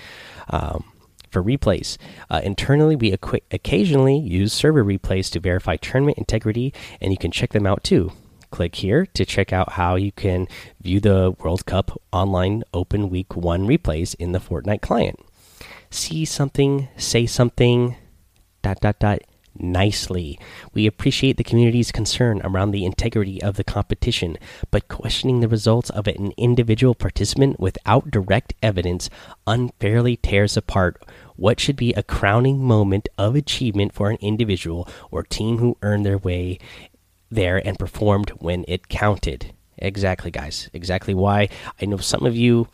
Um, 0.49 0.85
for 1.31 1.43
replays. 1.43 1.99
Uh, 2.31 2.41
internally, 2.45 2.95
we 2.95 3.13
occasionally 3.51 4.17
use 4.17 4.53
server 4.53 4.85
replays 4.85 5.33
to 5.33 5.41
verify 5.41 5.75
tournament 5.75 6.17
integrity, 6.17 6.73
and 7.01 7.11
you 7.11 7.19
can 7.19 7.33
check 7.33 7.53
them 7.53 7.67
out 7.67 7.83
too. 7.83 8.13
Click 8.53 8.77
here 8.77 9.05
to 9.05 9.25
check 9.25 9.53
out 9.53 9.73
how 9.73 9.97
you 9.97 10.13
can 10.13 10.47
view 10.81 11.01
the 11.01 11.35
World 11.41 11.67
Cup 11.67 12.01
online 12.13 12.63
Open 12.73 13.11
Week 13.11 13.35
1 13.35 13.67
replays 13.67 14.15
in 14.15 14.31
the 14.31 14.39
Fortnite 14.39 14.81
client. 14.81 15.19
See 15.91 16.25
something, 16.25 16.87
say 16.97 17.27
something, 17.27 17.97
dot, 18.63 18.79
dot, 18.81 19.01
dot, 19.01 19.23
nicely. 19.59 20.39
We 20.73 20.87
appreciate 20.87 21.37
the 21.37 21.45
community's 21.45 21.93
concern 21.93 22.41
around 22.45 22.71
the 22.71 22.85
integrity 22.85 23.43
of 23.43 23.57
the 23.57 23.65
competition, 23.65 24.37
but 24.71 24.89
questioning 24.89 25.41
the 25.41 25.49
results 25.49 25.91
of 25.91 26.07
an 26.07 26.33
individual 26.37 26.95
participant 26.95 27.61
without 27.61 28.11
direct 28.11 28.55
evidence 28.63 29.11
unfairly 29.47 30.17
tears 30.17 30.57
apart 30.57 31.03
what 31.37 31.61
should 31.61 31.77
be 31.77 31.93
a 31.95 32.03
crowning 32.03 32.63
moment 32.63 33.09
of 33.19 33.35
achievement 33.35 33.93
for 33.93 34.11
an 34.11 34.19
individual 34.21 34.89
or 35.11 35.23
team 35.23 35.59
who 35.59 35.77
earned 35.83 36.07
their 36.07 36.19
way 36.19 36.59
there 37.31 37.65
and 37.67 37.79
performed 37.79 38.31
when 38.39 38.65
it 38.69 38.89
counted. 38.89 39.53
Exactly, 39.79 40.31
guys. 40.31 40.71
Exactly 40.73 41.15
why 41.15 41.49
I 41.81 41.87
know 41.87 41.97
some 41.97 42.25
of 42.25 42.37
you 42.37 42.69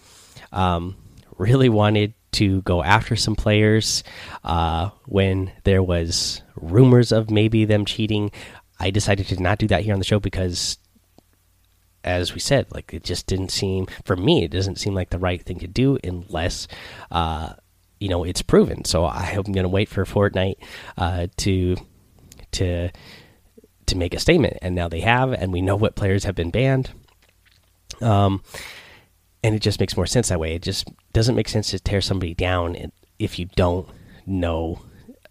um, 0.52 0.96
really 1.38 1.68
wanted 1.68 2.12
to 2.32 2.62
go 2.62 2.82
after 2.82 3.16
some 3.16 3.36
players 3.36 4.04
uh, 4.44 4.90
when 5.06 5.52
there 5.64 5.82
was 5.82 6.42
rumors 6.56 7.12
of 7.12 7.30
maybe 7.30 7.64
them 7.64 7.84
cheating. 7.84 8.30
I 8.78 8.90
decided 8.90 9.26
to 9.28 9.42
not 9.42 9.58
do 9.58 9.66
that 9.68 9.82
here 9.82 9.92
on 9.92 9.98
the 9.98 10.04
show 10.04 10.20
because, 10.20 10.78
as 12.04 12.32
we 12.34 12.40
said, 12.40 12.66
like 12.72 12.94
it 12.94 13.04
just 13.04 13.26
didn't 13.26 13.50
seem 13.50 13.86
for 14.04 14.16
me. 14.16 14.44
It 14.44 14.50
doesn't 14.50 14.78
seem 14.78 14.94
like 14.94 15.10
the 15.10 15.18
right 15.18 15.42
thing 15.42 15.58
to 15.60 15.66
do 15.68 15.98
unless. 16.02 16.68
Uh, 17.10 17.54
you 18.00 18.08
know 18.08 18.24
it's 18.24 18.42
proven, 18.42 18.84
so 18.84 19.04
I 19.04 19.32
am 19.32 19.42
going 19.42 19.62
to 19.62 19.68
wait 19.68 19.88
for 19.88 20.04
Fortnite 20.04 20.56
uh, 20.96 21.26
to 21.36 21.76
to 22.52 22.90
to 23.86 23.96
make 23.96 24.14
a 24.14 24.18
statement, 24.18 24.56
and 24.62 24.74
now 24.74 24.88
they 24.88 25.00
have, 25.00 25.32
and 25.32 25.52
we 25.52 25.60
know 25.60 25.76
what 25.76 25.94
players 25.94 26.24
have 26.24 26.34
been 26.34 26.50
banned. 26.50 26.90
Um, 28.00 28.42
and 29.42 29.54
it 29.54 29.60
just 29.60 29.80
makes 29.80 29.96
more 29.96 30.06
sense 30.06 30.28
that 30.28 30.40
way. 30.40 30.54
It 30.54 30.62
just 30.62 30.88
doesn't 31.12 31.34
make 31.34 31.48
sense 31.48 31.70
to 31.70 31.78
tear 31.78 32.00
somebody 32.00 32.34
down 32.34 32.92
if 33.18 33.38
you 33.38 33.46
don't 33.56 33.88
know, 34.26 34.80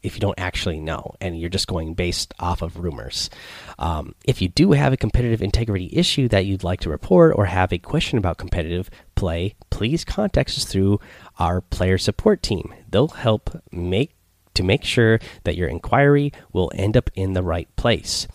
if 0.02 0.16
you 0.16 0.20
don't 0.20 0.40
actually 0.40 0.80
know, 0.80 1.16
and 1.22 1.40
you're 1.40 1.50
just 1.50 1.68
going 1.68 1.94
based 1.94 2.34
off 2.40 2.62
of 2.62 2.78
rumors. 2.78 3.30
Um, 3.78 4.16
if 4.26 4.42
you 4.42 4.48
do 4.48 4.72
have 4.72 4.94
a 4.94 4.98
competitive 4.98 5.42
integrity 5.42 5.90
issue 5.94 6.28
that 6.30 6.46
you'd 6.46 6.64
like 6.64 6.82
to 6.82 6.90
report 6.90 7.34
or 7.36 7.46
have 7.46 7.72
a 7.72 7.78
question 7.78 8.18
about 8.18 8.38
competitive 8.38 8.90
play, 9.16 9.56
please 9.70 10.04
contact 10.04 10.50
us 10.52 10.66
through 10.66 11.00
our 11.38 11.62
player 11.62 11.98
support 11.98 12.42
team. 12.42 12.74
They'll 12.90 13.10
help 13.10 13.62
make 13.72 14.16
to 14.56 14.64
make 14.64 14.84
sure 14.84 15.20
that 15.46 15.56
your 15.56 15.70
inquiry 15.70 16.34
will 16.52 16.72
end 16.76 16.98
up 16.98 17.10
in 17.16 17.34
the 17.34 17.44
right 17.44 17.74
place. 17.76 18.28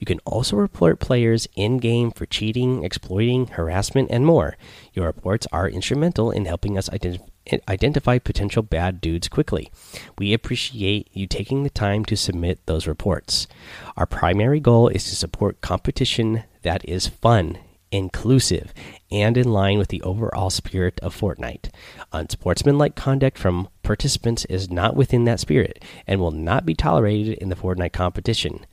You 0.00 0.06
can 0.06 0.18
also 0.20 0.56
report 0.56 0.98
players 0.98 1.46
in 1.54 1.76
game 1.76 2.10
for 2.10 2.24
cheating, 2.24 2.82
exploiting, 2.82 3.48
harassment, 3.48 4.10
and 4.10 4.24
more. 4.24 4.56
Your 4.94 5.06
reports 5.06 5.46
are 5.52 5.68
instrumental 5.68 6.30
in 6.30 6.46
helping 6.46 6.76
us 6.76 6.90
identify 6.90 7.26
identify 7.68 8.18
potential 8.18 8.62
bad 8.62 9.00
dudes 9.00 9.28
quickly. 9.28 9.72
We 10.18 10.32
appreciate 10.32 11.08
you 11.12 11.26
taking 11.26 11.62
the 11.62 11.70
time 11.70 12.04
to 12.04 12.16
submit 12.16 12.64
those 12.66 12.86
reports. 12.86 13.48
Our 13.96 14.06
primary 14.06 14.60
goal 14.60 14.88
is 14.88 15.04
to 15.04 15.16
support 15.16 15.60
competition 15.60 16.44
that 16.62 16.84
is 16.88 17.08
fun, 17.08 17.58
inclusive, 17.90 18.72
and 19.10 19.36
in 19.36 19.50
line 19.50 19.78
with 19.78 19.88
the 19.88 20.02
overall 20.02 20.50
spirit 20.50 21.00
of 21.00 21.18
Fortnite. 21.18 21.70
Unsportsmanlike 22.12 22.94
conduct 22.94 23.36
from 23.36 23.68
participants 23.82 24.44
is 24.44 24.70
not 24.70 24.94
within 24.94 25.24
that 25.24 25.40
spirit 25.40 25.82
and 26.06 26.20
will 26.20 26.30
not 26.30 26.64
be 26.64 26.74
tolerated 26.74 27.38
in 27.38 27.48
the 27.48 27.56
Fortnite 27.56 27.92
competition. 27.92 28.64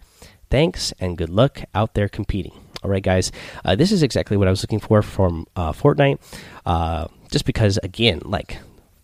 Thanks 0.50 0.94
and 1.00 1.18
good 1.18 1.30
luck 1.30 1.64
out 1.76 1.94
there 1.94 2.08
competing. 2.08 2.54
All 2.84 2.92
right, 2.92 3.04
guys, 3.04 3.32
uh, 3.66 3.76
this 3.76 3.92
is 3.92 4.04
exactly 4.04 4.38
what 4.38 4.48
I 4.48 4.52
was 4.52 4.64
looking 4.64 4.80
for 4.80 5.02
from 5.02 5.46
uh, 5.56 5.74
Fortnite. 5.74 6.20
Uh, 6.66 7.08
just 7.32 7.46
because, 7.46 7.78
again, 7.84 8.22
like 8.24 8.60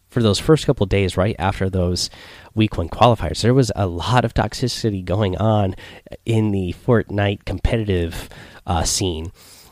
for 0.09 0.21
those 0.21 0.39
first 0.39 0.65
couple 0.65 0.85
days 0.85 1.17
right 1.17 1.35
after 1.39 1.69
those 1.69 2.09
week 2.53 2.77
one 2.77 2.87
qualifiers, 2.87 3.41
there 3.41 3.53
was 3.53 3.71
a 3.75 3.87
lot 3.87 4.23
of 4.23 4.33
toxicity 4.33 5.03
going 5.03 5.35
on 5.37 5.75
in 6.23 6.51
the 6.51 6.73
Fortnite 6.85 7.45
competitive 7.45 8.29
uh, 8.67 8.83
scene. 8.83 9.31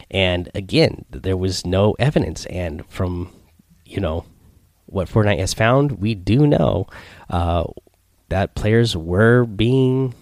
And 0.09 0.49
again, 0.55 1.05
there 1.11 1.37
was 1.37 1.65
no 1.65 1.95
evidence. 1.99 2.45
And 2.47 2.85
from, 2.87 3.31
you 3.85 3.99
know, 3.99 4.25
what 4.87 5.07
Fortnite 5.07 5.39
has 5.39 5.53
found, 5.53 6.01
we 6.01 6.15
do 6.15 6.47
know 6.47 6.87
uh, 7.29 7.65
that 8.29 8.55
players 8.55 8.97
were 8.97 9.45
being 9.45 10.15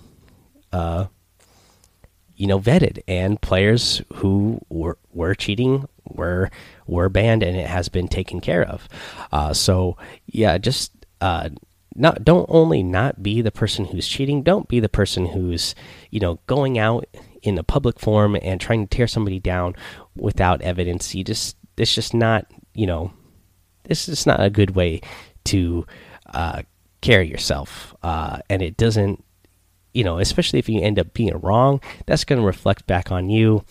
uh, 0.71 1.05
you 2.39 2.47
know 2.47 2.59
vetted. 2.59 3.03
And 3.07 3.39
players 3.39 4.01
who 4.15 4.59
were 4.69 4.97
were 5.13 5.35
cheating 5.35 5.87
were 6.05 6.49
were 6.87 7.09
banned 7.09 7.43
and 7.43 7.55
it 7.55 7.67
has 7.67 7.89
been 7.89 8.07
taken 8.07 8.41
care 8.41 8.63
of. 8.63 8.87
Uh, 9.31 9.53
so 9.53 9.97
yeah 10.25 10.57
just 10.57 10.91
uh, 11.21 11.49
not 11.95 12.23
don't 12.23 12.47
only 12.49 12.81
not 12.81 13.21
be 13.21 13.41
the 13.41 13.51
person 13.51 13.85
who's 13.85 14.07
cheating 14.07 14.41
don't 14.41 14.69
be 14.69 14.79
the 14.79 14.89
person 14.89 15.27
who's 15.27 15.75
you 16.09 16.19
know 16.19 16.39
going 16.47 16.79
out 16.79 17.05
in 17.41 17.57
a 17.57 17.63
public 17.63 17.99
forum 17.99 18.37
and 18.41 18.59
trying 18.59 18.87
to 18.87 18.95
tear 18.95 19.07
somebody 19.07 19.39
down 19.39 19.75
without 20.15 20.61
evidence. 20.61 21.13
You 21.13 21.23
just 21.23 21.57
it's 21.77 21.93
just 21.93 22.13
not 22.13 22.45
you 22.73 22.87
know 22.87 23.11
this 23.83 24.07
is 24.07 24.25
not 24.25 24.41
a 24.41 24.49
good 24.49 24.71
way 24.71 25.01
to 25.45 25.85
uh, 26.33 26.61
carry 27.01 27.27
yourself. 27.27 27.95
Uh, 28.01 28.39
and 28.49 28.61
it 28.61 28.77
doesn't 28.77 29.23
you 29.99 30.05
know, 30.05 30.17
especially 30.17 30.59
if 30.59 30.69
you 30.69 30.79
end 30.79 30.97
up 30.97 31.13
being 31.13 31.37
wrong, 31.41 31.81
that's 32.05 32.23
going 32.23 32.39
to 32.39 32.45
reflect 32.45 32.87
back 32.87 33.11
on 33.11 33.29
you 33.29 33.65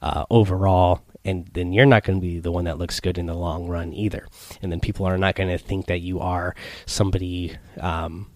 uh, 0.00 0.24
overall. 0.30 1.02
And 1.26 1.46
then 1.52 1.74
you're 1.74 1.84
not 1.84 2.04
going 2.04 2.18
to 2.18 2.26
be 2.26 2.40
the 2.40 2.50
one 2.50 2.64
that 2.64 2.78
looks 2.78 3.00
good 3.00 3.18
in 3.18 3.26
the 3.26 3.34
long 3.34 3.68
run 3.68 3.92
either. 3.92 4.26
And 4.62 4.72
then 4.72 4.80
people 4.80 5.04
are 5.04 5.18
not 5.18 5.34
going 5.34 5.50
to 5.50 5.58
think 5.58 5.84
that 5.88 6.00
you 6.00 6.20
are 6.20 6.56
somebody 6.86 7.58
um, 7.78 8.30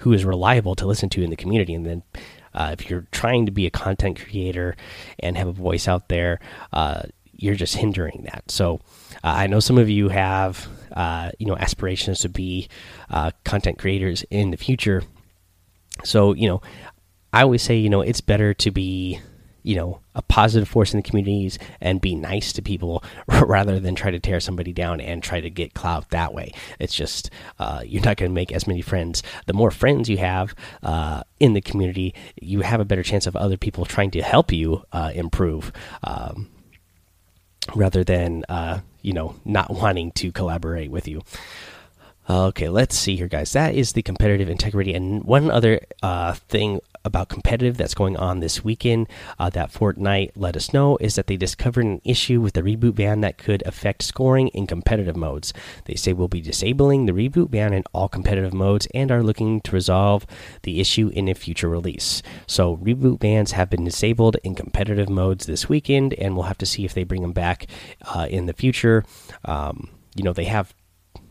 who 0.00 0.12
is 0.12 0.24
reliable 0.24 0.74
to 0.74 0.84
listen 0.84 1.08
to 1.10 1.22
in 1.22 1.30
the 1.30 1.36
community. 1.36 1.74
And 1.74 1.86
then 1.86 2.02
uh, 2.52 2.74
if 2.76 2.90
you're 2.90 3.06
trying 3.12 3.46
to 3.46 3.52
be 3.52 3.66
a 3.66 3.70
content 3.70 4.20
creator 4.20 4.74
and 5.20 5.36
have 5.36 5.46
a 5.46 5.52
voice 5.52 5.86
out 5.86 6.08
there, 6.08 6.40
uh, 6.72 7.02
you're 7.30 7.54
just 7.54 7.76
hindering 7.76 8.26
that. 8.32 8.50
So 8.50 8.80
uh, 9.22 9.34
I 9.42 9.46
know 9.46 9.60
some 9.60 9.78
of 9.78 9.88
you 9.88 10.08
have, 10.08 10.66
uh, 10.90 11.30
you 11.38 11.46
know, 11.46 11.56
aspirations 11.56 12.18
to 12.20 12.28
be 12.28 12.68
uh, 13.10 13.30
content 13.44 13.78
creators 13.78 14.24
in 14.30 14.50
the 14.50 14.56
future 14.56 15.04
so, 16.02 16.32
you 16.34 16.48
know, 16.48 16.62
I 17.32 17.42
always 17.42 17.62
say, 17.62 17.76
you 17.76 17.90
know, 17.90 18.00
it's 18.00 18.20
better 18.20 18.54
to 18.54 18.70
be, 18.70 19.20
you 19.62 19.76
know, 19.76 20.00
a 20.14 20.22
positive 20.22 20.68
force 20.68 20.92
in 20.92 20.98
the 20.98 21.08
communities 21.08 21.58
and 21.80 22.00
be 22.00 22.14
nice 22.14 22.52
to 22.52 22.62
people 22.62 23.02
rather 23.28 23.80
than 23.80 23.94
try 23.94 24.10
to 24.10 24.20
tear 24.20 24.40
somebody 24.40 24.72
down 24.72 25.00
and 25.00 25.22
try 25.22 25.40
to 25.40 25.50
get 25.50 25.74
clout 25.74 26.10
that 26.10 26.34
way. 26.34 26.52
It's 26.78 26.94
just, 26.94 27.30
uh, 27.58 27.82
you're 27.84 28.04
not 28.04 28.16
going 28.16 28.30
to 28.30 28.34
make 28.34 28.52
as 28.52 28.66
many 28.66 28.82
friends. 28.82 29.22
The 29.46 29.52
more 29.52 29.70
friends 29.70 30.08
you 30.08 30.18
have 30.18 30.54
uh, 30.82 31.22
in 31.40 31.54
the 31.54 31.60
community, 31.60 32.14
you 32.40 32.60
have 32.60 32.80
a 32.80 32.84
better 32.84 33.02
chance 33.02 33.26
of 33.26 33.36
other 33.36 33.56
people 33.56 33.84
trying 33.84 34.10
to 34.12 34.22
help 34.22 34.52
you 34.52 34.84
uh, 34.92 35.12
improve. 35.14 35.72
Um, 36.02 36.50
rather 37.74 38.04
than 38.04 38.44
uh, 38.48 38.80
you 39.00 39.12
know 39.12 39.36
not 39.44 39.70
wanting 39.70 40.12
to 40.12 40.30
collaborate 40.32 40.90
with 40.90 41.08
you 41.08 41.22
Okay, 42.28 42.70
let's 42.70 42.96
see 42.96 43.16
here, 43.16 43.28
guys. 43.28 43.52
That 43.52 43.74
is 43.74 43.92
the 43.92 44.02
competitive 44.02 44.48
integrity. 44.48 44.94
And 44.94 45.24
one 45.24 45.50
other 45.50 45.80
uh, 46.02 46.32
thing 46.32 46.80
about 47.04 47.28
competitive 47.28 47.76
that's 47.76 47.92
going 47.92 48.16
on 48.16 48.40
this 48.40 48.64
weekend 48.64 49.08
uh, 49.38 49.50
that 49.50 49.70
Fortnite 49.70 50.30
let 50.34 50.56
us 50.56 50.72
know 50.72 50.96
is 51.02 51.16
that 51.16 51.26
they 51.26 51.36
discovered 51.36 51.84
an 51.84 52.00
issue 52.02 52.40
with 52.40 52.54
the 52.54 52.62
reboot 52.62 52.94
ban 52.94 53.20
that 53.20 53.36
could 53.36 53.62
affect 53.66 54.02
scoring 54.02 54.48
in 54.48 54.66
competitive 54.66 55.16
modes. 55.16 55.52
They 55.84 55.96
say 55.96 56.14
we'll 56.14 56.28
be 56.28 56.40
disabling 56.40 57.04
the 57.04 57.12
reboot 57.12 57.50
ban 57.50 57.74
in 57.74 57.84
all 57.92 58.08
competitive 58.08 58.54
modes 58.54 58.88
and 58.94 59.12
are 59.12 59.22
looking 59.22 59.60
to 59.60 59.72
resolve 59.72 60.26
the 60.62 60.80
issue 60.80 61.10
in 61.12 61.28
a 61.28 61.34
future 61.34 61.68
release. 61.68 62.22
So, 62.46 62.78
reboot 62.78 63.18
bans 63.18 63.52
have 63.52 63.68
been 63.68 63.84
disabled 63.84 64.38
in 64.42 64.54
competitive 64.54 65.10
modes 65.10 65.44
this 65.44 65.68
weekend, 65.68 66.14
and 66.14 66.34
we'll 66.34 66.44
have 66.44 66.58
to 66.58 66.66
see 66.66 66.86
if 66.86 66.94
they 66.94 67.04
bring 67.04 67.20
them 67.20 67.32
back 67.32 67.66
uh, 68.14 68.26
in 68.30 68.46
the 68.46 68.54
future. 68.54 69.04
Um, 69.44 69.90
you 70.14 70.22
know 70.24 70.32
they 70.32 70.44
have 70.44 70.74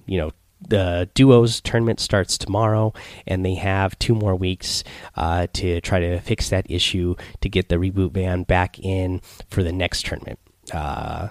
you 0.05 0.19
know 0.19 0.31
the 0.67 1.09
duos 1.13 1.61
tournament 1.61 1.99
starts 1.99 2.37
tomorrow, 2.37 2.93
and 3.27 3.45
they 3.45 3.55
have 3.55 3.97
two 3.99 4.15
more 4.15 4.35
weeks 4.35 4.83
uh, 5.15 5.47
to 5.53 5.81
try 5.81 5.99
to 5.99 6.19
fix 6.19 6.49
that 6.49 6.69
issue 6.69 7.15
to 7.41 7.49
get 7.49 7.69
the 7.69 7.75
reboot 7.75 8.13
ban 8.13 8.43
back 8.43 8.79
in 8.79 9.21
for 9.49 9.63
the 9.63 9.71
next 9.71 10.05
tournament. 10.05 10.39
Uh, 10.71 11.29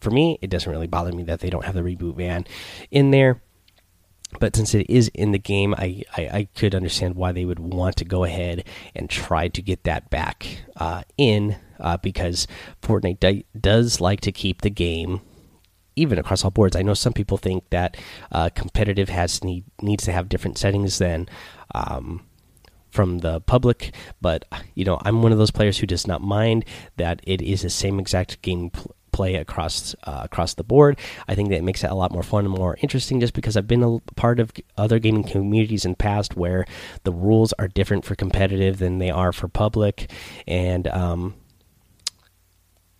for 0.00 0.10
me, 0.10 0.38
it 0.40 0.50
doesn't 0.50 0.70
really 0.70 0.86
bother 0.86 1.12
me 1.12 1.22
that 1.24 1.40
they 1.40 1.50
don't 1.50 1.64
have 1.64 1.74
the 1.74 1.82
reboot 1.82 2.16
ban 2.16 2.46
in 2.90 3.10
there. 3.10 3.42
But 4.38 4.54
since 4.54 4.74
it 4.74 4.88
is 4.88 5.08
in 5.08 5.32
the 5.32 5.38
game, 5.38 5.74
I, 5.76 6.04
I, 6.16 6.22
I 6.32 6.48
could 6.54 6.74
understand 6.74 7.16
why 7.16 7.32
they 7.32 7.44
would 7.44 7.58
want 7.58 7.96
to 7.96 8.04
go 8.04 8.22
ahead 8.22 8.64
and 8.94 9.10
try 9.10 9.48
to 9.48 9.60
get 9.60 9.82
that 9.84 10.08
back 10.08 10.62
uh, 10.76 11.02
in 11.18 11.56
uh, 11.80 11.96
because 11.96 12.46
Fortnite 12.80 13.44
does 13.58 14.00
like 14.00 14.20
to 14.20 14.30
keep 14.30 14.60
the 14.60 14.70
game 14.70 15.20
even 16.00 16.18
across 16.18 16.44
all 16.44 16.50
boards. 16.50 16.76
I 16.76 16.82
know 16.82 16.94
some 16.94 17.12
people 17.12 17.36
think 17.36 17.68
that 17.70 17.96
uh, 18.32 18.50
competitive 18.54 19.08
has 19.08 19.44
need, 19.44 19.64
needs 19.82 20.04
to 20.04 20.12
have 20.12 20.28
different 20.28 20.58
settings 20.58 20.98
than 20.98 21.28
um, 21.74 22.26
from 22.90 23.18
the 23.18 23.40
public, 23.40 23.94
but 24.20 24.44
you 24.74 24.84
know 24.84 24.98
I'm 25.02 25.22
one 25.22 25.32
of 25.32 25.38
those 25.38 25.50
players 25.50 25.78
who 25.78 25.86
does 25.86 26.06
not 26.06 26.20
mind 26.22 26.64
that 26.96 27.20
it 27.24 27.40
is 27.40 27.62
the 27.62 27.70
same 27.70 28.00
exact 28.00 28.42
game 28.42 28.70
play 29.12 29.34
across 29.36 29.94
uh, 30.04 30.22
across 30.24 30.54
the 30.54 30.64
board. 30.64 30.98
I 31.28 31.34
think 31.34 31.50
that 31.50 31.62
makes 31.62 31.84
it 31.84 31.90
a 31.90 31.94
lot 31.94 32.12
more 32.12 32.22
fun 32.22 32.44
and 32.44 32.54
more 32.54 32.76
interesting 32.80 33.20
just 33.20 33.34
because 33.34 33.56
I've 33.56 33.66
been 33.66 33.82
a 33.82 33.98
part 34.16 34.40
of 34.40 34.52
other 34.76 34.98
gaming 34.98 35.24
communities 35.24 35.84
in 35.84 35.94
past 35.94 36.36
where 36.36 36.64
the 37.04 37.12
rules 37.12 37.52
are 37.58 37.68
different 37.68 38.04
for 38.04 38.14
competitive 38.14 38.78
than 38.78 38.98
they 38.98 39.10
are 39.10 39.32
for 39.32 39.48
public, 39.48 40.10
and 40.46 40.88
um, 40.88 41.34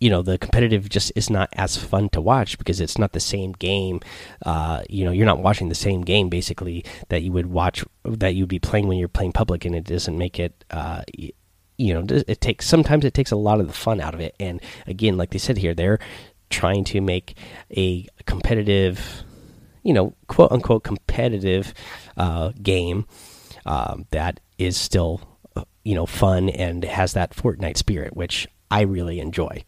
you 0.01 0.09
know 0.09 0.21
the 0.21 0.37
competitive 0.37 0.89
just 0.89 1.13
is 1.15 1.29
not 1.29 1.47
as 1.53 1.77
fun 1.77 2.09
to 2.09 2.19
watch 2.19 2.57
because 2.57 2.81
it's 2.81 2.97
not 2.97 3.13
the 3.13 3.19
same 3.19 3.53
game 3.53 4.01
uh, 4.45 4.81
you 4.89 5.05
know 5.05 5.11
you're 5.11 5.27
not 5.27 5.39
watching 5.39 5.69
the 5.69 5.75
same 5.75 6.01
game 6.01 6.27
basically 6.27 6.83
that 7.09 7.21
you 7.21 7.31
would 7.31 7.45
watch 7.45 7.85
that 8.03 8.35
you'd 8.35 8.49
be 8.49 8.59
playing 8.59 8.87
when 8.87 8.97
you're 8.97 9.07
playing 9.07 9.31
public 9.31 9.63
and 9.63 9.75
it 9.75 9.85
doesn't 9.85 10.17
make 10.17 10.39
it 10.39 10.65
uh, 10.71 11.03
you 11.77 11.93
know 11.93 12.03
it 12.27 12.41
takes 12.41 12.65
sometimes 12.65 13.05
it 13.05 13.13
takes 13.13 13.31
a 13.31 13.35
lot 13.35 13.61
of 13.61 13.67
the 13.67 13.73
fun 13.73 14.01
out 14.01 14.13
of 14.13 14.19
it 14.19 14.35
and 14.39 14.59
again 14.87 15.15
like 15.17 15.29
they 15.29 15.37
said 15.37 15.57
here 15.57 15.73
they're 15.73 15.99
trying 16.49 16.83
to 16.83 16.99
make 16.99 17.37
a 17.77 18.05
competitive 18.25 19.23
you 19.83 19.93
know 19.93 20.13
quote 20.27 20.51
unquote 20.51 20.83
competitive 20.83 21.73
uh, 22.17 22.51
game 22.61 23.05
um, 23.67 24.05
that 24.09 24.39
is 24.57 24.75
still 24.75 25.21
uh, 25.55 25.63
you 25.83 25.93
know 25.93 26.07
fun 26.07 26.49
and 26.49 26.83
has 26.83 27.13
that 27.13 27.35
Fortnite 27.35 27.77
spirit 27.77 28.17
which 28.17 28.47
I 28.71 28.81
really 28.81 29.19
enjoy. 29.19 29.65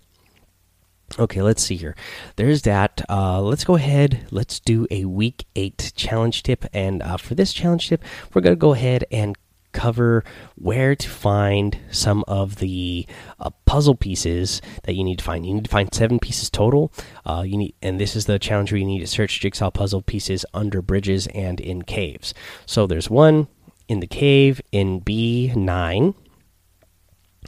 Okay, 1.20 1.42
let's 1.42 1.62
see 1.62 1.76
here. 1.76 1.96
There's 2.36 2.64
that. 2.64 3.02
Uh, 3.10 3.42
let's 3.42 3.64
go 3.64 3.76
ahead. 3.76 4.28
Let's 4.32 4.60
do 4.60 4.88
a 4.90 5.06
week 5.06 5.46
eight 5.56 5.94
challenge 5.96 6.44
tip. 6.44 6.66
And 6.74 7.04
uh, 7.04 7.18
for 7.18 7.36
this 7.36 7.54
challenge 7.54 7.90
tip, 7.90 8.04
we're 8.34 8.42
going 8.42 8.56
to 8.56 8.60
go 8.60 8.74
ahead 8.74 9.06
and 9.12 9.38
cover 9.74 10.24
where 10.56 10.96
to 10.96 11.10
find 11.10 11.80
some 11.92 12.24
of 12.28 12.58
the 12.58 13.06
uh, 13.40 13.50
puzzle 13.66 13.96
pieces 13.96 14.62
that 14.84 14.94
you 14.94 15.04
need 15.04 15.18
to 15.20 15.24
find. 15.24 15.46
You 15.46 15.56
need 15.56 15.66
to 15.66 15.72
find 15.72 15.94
seven 15.94 16.20
pieces 16.20 16.50
total. 16.50 16.92
Uh, 17.26 17.44
you 17.46 17.58
need, 17.58 17.76
and 17.82 18.00
this 18.00 18.16
is 18.16 18.26
the 18.26 18.40
challenge 18.40 18.72
where 18.72 18.80
you 18.80 18.86
need 18.86 19.00
to 19.00 19.08
search 19.08 19.40
jigsaw 19.40 19.72
puzzle 19.72 20.02
pieces 20.02 20.46
under 20.54 20.82
bridges 20.82 21.28
and 21.28 21.60
in 21.60 21.82
caves. 21.82 22.34
So 22.66 22.88
there's 22.88 23.10
one 23.10 23.48
in 23.88 24.00
the 24.00 24.08
cave 24.08 24.62
in 24.72 25.00
B 25.00 25.52
nine. 25.56 26.16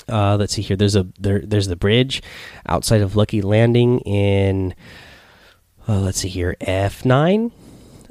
Uh, 0.10 0.36
let's 0.38 0.54
see 0.54 0.62
here. 0.62 0.78
There's 0.78 0.96
a 0.96 1.08
there. 1.20 1.40
There's 1.40 1.68
the 1.68 1.76
bridge 1.76 2.22
outside 2.68 3.02
of 3.02 3.16
Lucky 3.16 3.42
Landing 3.42 4.00
in. 4.00 4.76
Uh, 5.88 6.00
let's 6.00 6.20
see 6.20 6.30
here. 6.30 6.56
F 6.62 7.06
nine. 7.06 7.52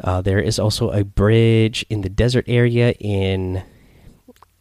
Uh, 0.03 0.21
there 0.21 0.41
is 0.41 0.59
also 0.59 0.91
a 0.91 1.05
bridge 1.05 1.87
in 1.89 2.01
the 2.01 2.09
desert 2.09 2.45
area 2.49 2.93
in 3.01 3.63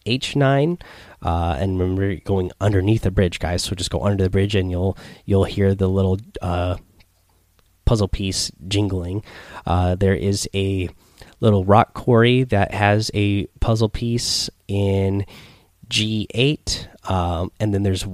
H 0.06 0.36
nine. 0.36 0.78
Uh, 1.22 1.56
and 1.58 1.80
remember 1.80 2.16
going 2.16 2.52
underneath 2.60 3.04
the 3.04 3.12
bridge, 3.12 3.40
guys. 3.40 3.64
So 3.64 3.76
just 3.76 3.90
go 3.90 4.04
under 4.04 4.24
the 4.24 4.30
bridge, 4.30 4.56
and 4.56 4.70
you'll 4.70 4.98
you'll 5.26 5.46
hear 5.46 5.74
the 5.74 5.88
little 5.88 6.20
uh, 6.42 6.78
puzzle 7.86 8.08
piece 8.08 8.52
jingling. 8.68 9.24
Uh, 9.66 9.96
there 9.96 10.16
is 10.16 10.50
a 10.54 10.90
little 11.40 11.66
rock 11.66 11.94
quarry 11.94 12.44
that 12.44 12.74
has 12.74 13.12
a 13.14 13.46
puzzle 13.60 13.90
piece 13.90 14.50
in 14.68 15.26
G8, 15.90 16.88
um, 17.08 17.52
and 17.60 17.74
then 17.74 17.84
there's 17.84 18.06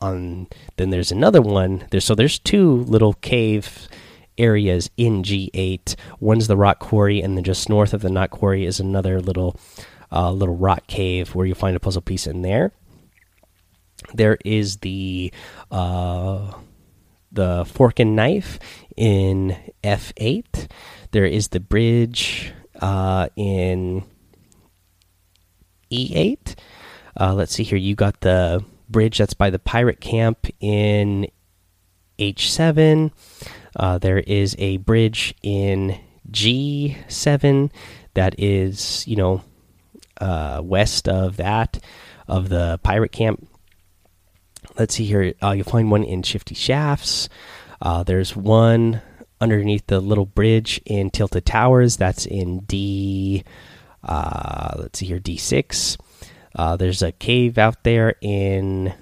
on 0.00 0.48
then 0.76 0.90
there's 0.90 1.12
another 1.12 1.42
one. 1.42 1.86
There's 1.90 2.04
so 2.04 2.14
there's 2.14 2.38
two 2.38 2.76
little 2.84 3.14
cave 3.14 3.88
areas 4.38 4.90
in 4.96 5.22
G8. 5.22 5.94
One's 6.18 6.46
the 6.46 6.56
rock 6.56 6.78
quarry, 6.78 7.20
and 7.20 7.36
then 7.36 7.44
just 7.44 7.68
north 7.68 7.92
of 7.92 8.00
the 8.02 8.08
rock 8.08 8.30
quarry 8.30 8.64
is 8.64 8.80
another 8.80 9.20
little 9.20 9.58
uh, 10.12 10.32
little 10.32 10.56
rock 10.56 10.86
cave 10.86 11.34
where 11.34 11.46
you 11.46 11.54
find 11.54 11.76
a 11.76 11.80
puzzle 11.80 12.02
piece 12.02 12.26
in 12.26 12.42
there. 12.42 12.72
There 14.14 14.38
is 14.44 14.78
the 14.78 15.32
uh, 15.70 16.52
the 17.30 17.64
fork 17.66 18.00
and 18.00 18.16
knife 18.16 18.58
in 18.96 19.56
F8. 19.84 20.68
There 21.12 21.26
is 21.26 21.48
the 21.48 21.60
bridge 21.60 22.52
uh, 22.80 23.28
in 23.36 24.04
E8. 25.92 26.54
Uh, 27.18 27.34
let's 27.34 27.54
see 27.54 27.62
here. 27.62 27.78
You 27.78 27.94
got 27.94 28.20
the 28.20 28.64
bridge 28.88 29.18
that's 29.18 29.34
by 29.34 29.50
the 29.50 29.58
pirate 29.58 30.00
camp 30.00 30.46
in 30.60 31.28
H7. 32.18 33.12
Uh, 33.76 33.98
there 33.98 34.18
is 34.18 34.56
a 34.58 34.78
bridge 34.78 35.34
in 35.42 35.98
G7 36.30 37.70
that 38.14 38.34
is, 38.38 39.06
you 39.06 39.16
know, 39.16 39.42
uh, 40.20 40.60
west 40.62 41.08
of 41.08 41.36
that, 41.38 41.78
of 42.28 42.48
the 42.48 42.78
pirate 42.82 43.12
camp. 43.12 43.46
Let's 44.78 44.94
see 44.94 45.04
here. 45.04 45.34
Uh, 45.42 45.52
you'll 45.52 45.64
find 45.64 45.90
one 45.90 46.04
in 46.04 46.22
Shifty 46.22 46.54
Shafts. 46.54 47.28
Uh, 47.80 48.02
there's 48.02 48.36
one 48.36 49.00
underneath 49.40 49.86
the 49.86 50.00
little 50.00 50.26
bridge 50.26 50.80
in 50.84 51.10
Tilted 51.10 51.46
Towers. 51.46 51.96
That's 51.96 52.26
in 52.26 52.60
D. 52.60 53.42
Uh, 54.02 54.74
let's 54.78 54.98
see 54.98 55.06
here, 55.06 55.18
D6. 55.18 55.96
Uh, 56.54 56.76
there's 56.76 57.02
a 57.02 57.12
cave 57.12 57.58
out 57.58 57.84
there 57.84 58.14
in 58.20 58.94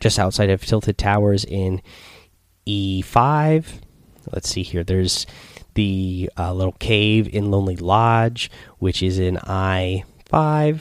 just 0.00 0.18
outside 0.18 0.50
of 0.50 0.64
Tilted 0.64 0.98
Towers 0.98 1.44
in 1.44 1.82
E5. 2.66 3.64
Let's 4.30 4.48
see 4.48 4.62
here. 4.62 4.84
There's 4.84 5.26
the 5.74 6.30
uh, 6.38 6.52
little 6.52 6.76
cave 6.78 7.28
in 7.32 7.50
Lonely 7.50 7.76
Lodge, 7.76 8.50
which 8.78 9.02
is 9.02 9.18
in 9.18 9.36
I5. 9.36 10.80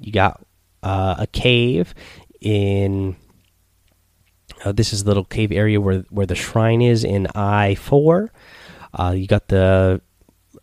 You 0.00 0.12
got 0.12 0.44
uh, 0.82 1.16
a 1.18 1.26
cave 1.26 1.94
in. 2.40 3.16
Uh, 4.64 4.72
this 4.72 4.92
is 4.92 5.04
the 5.04 5.10
little 5.10 5.24
cave 5.24 5.52
area 5.52 5.80
where 5.80 6.00
where 6.10 6.26
the 6.26 6.34
shrine 6.34 6.82
is 6.82 7.04
in 7.04 7.26
I4. 7.34 8.28
Uh, 8.92 9.14
you 9.16 9.26
got 9.26 9.48
the 9.48 10.00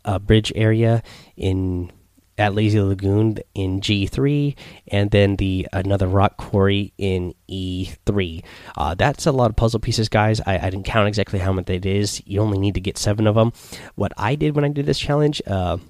uh, 0.06 0.20
bridge 0.20 0.52
area 0.56 1.04
in 1.36 1.92
at 2.42 2.56
Lazy 2.56 2.82
Lagoon 2.82 3.38
in 3.54 3.82
G3, 3.82 4.56
and 4.88 5.12
then 5.12 5.36
the 5.36 5.68
another 5.72 6.08
rock 6.08 6.38
quarry 6.38 6.92
in 6.98 7.36
E3. 7.48 8.44
Uh, 8.76 8.96
that's 8.96 9.28
a 9.28 9.32
lot 9.32 9.52
of 9.52 9.56
puzzle 9.56 9.80
pieces, 9.80 10.10
guys. 10.10 10.42
I, 10.42 10.58
I, 10.58 10.70
didn't 10.72 10.86
count 10.86 11.08
exactly 11.08 11.38
how 11.38 11.54
much 11.54 11.70
it 11.70 11.86
is. 11.86 12.22
You 12.26 12.42
only 12.42 12.58
need 12.58 12.74
to 12.74 12.82
get 12.82 12.98
seven 12.98 13.28
of 13.28 13.36
them. 13.36 13.54
What 13.94 14.12
I 14.18 14.34
did 14.34 14.56
when 14.56 14.66
I 14.66 14.70
did 14.70 14.88
this 14.88 14.98
challenge, 14.98 15.40
because 15.46 15.84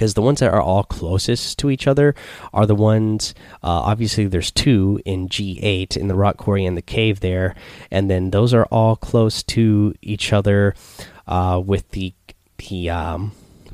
uh, 0.00 0.14
the 0.14 0.22
ones 0.22 0.40
that 0.40 0.52
are 0.52 0.60
all 0.60 0.82
closest 0.82 1.56
to 1.60 1.70
each 1.70 1.86
other 1.86 2.16
are 2.52 2.66
the 2.66 2.74
ones. 2.74 3.32
Uh, 3.62 3.78
obviously, 3.86 4.26
there's 4.26 4.50
two 4.50 5.00
in 5.04 5.28
G8 5.28 5.96
in 5.96 6.08
the 6.08 6.16
rock 6.16 6.36
quarry 6.36 6.66
and 6.66 6.76
the 6.76 6.82
cave 6.82 7.20
there, 7.20 7.54
and 7.92 8.10
then 8.10 8.30
those 8.32 8.52
are 8.52 8.66
all 8.72 8.96
close 8.96 9.44
to 9.44 9.94
each 10.02 10.32
other 10.32 10.74
uh, 11.28 11.62
with 11.64 11.88
the 11.90 12.12
the 12.58 12.90
um, 12.90 13.32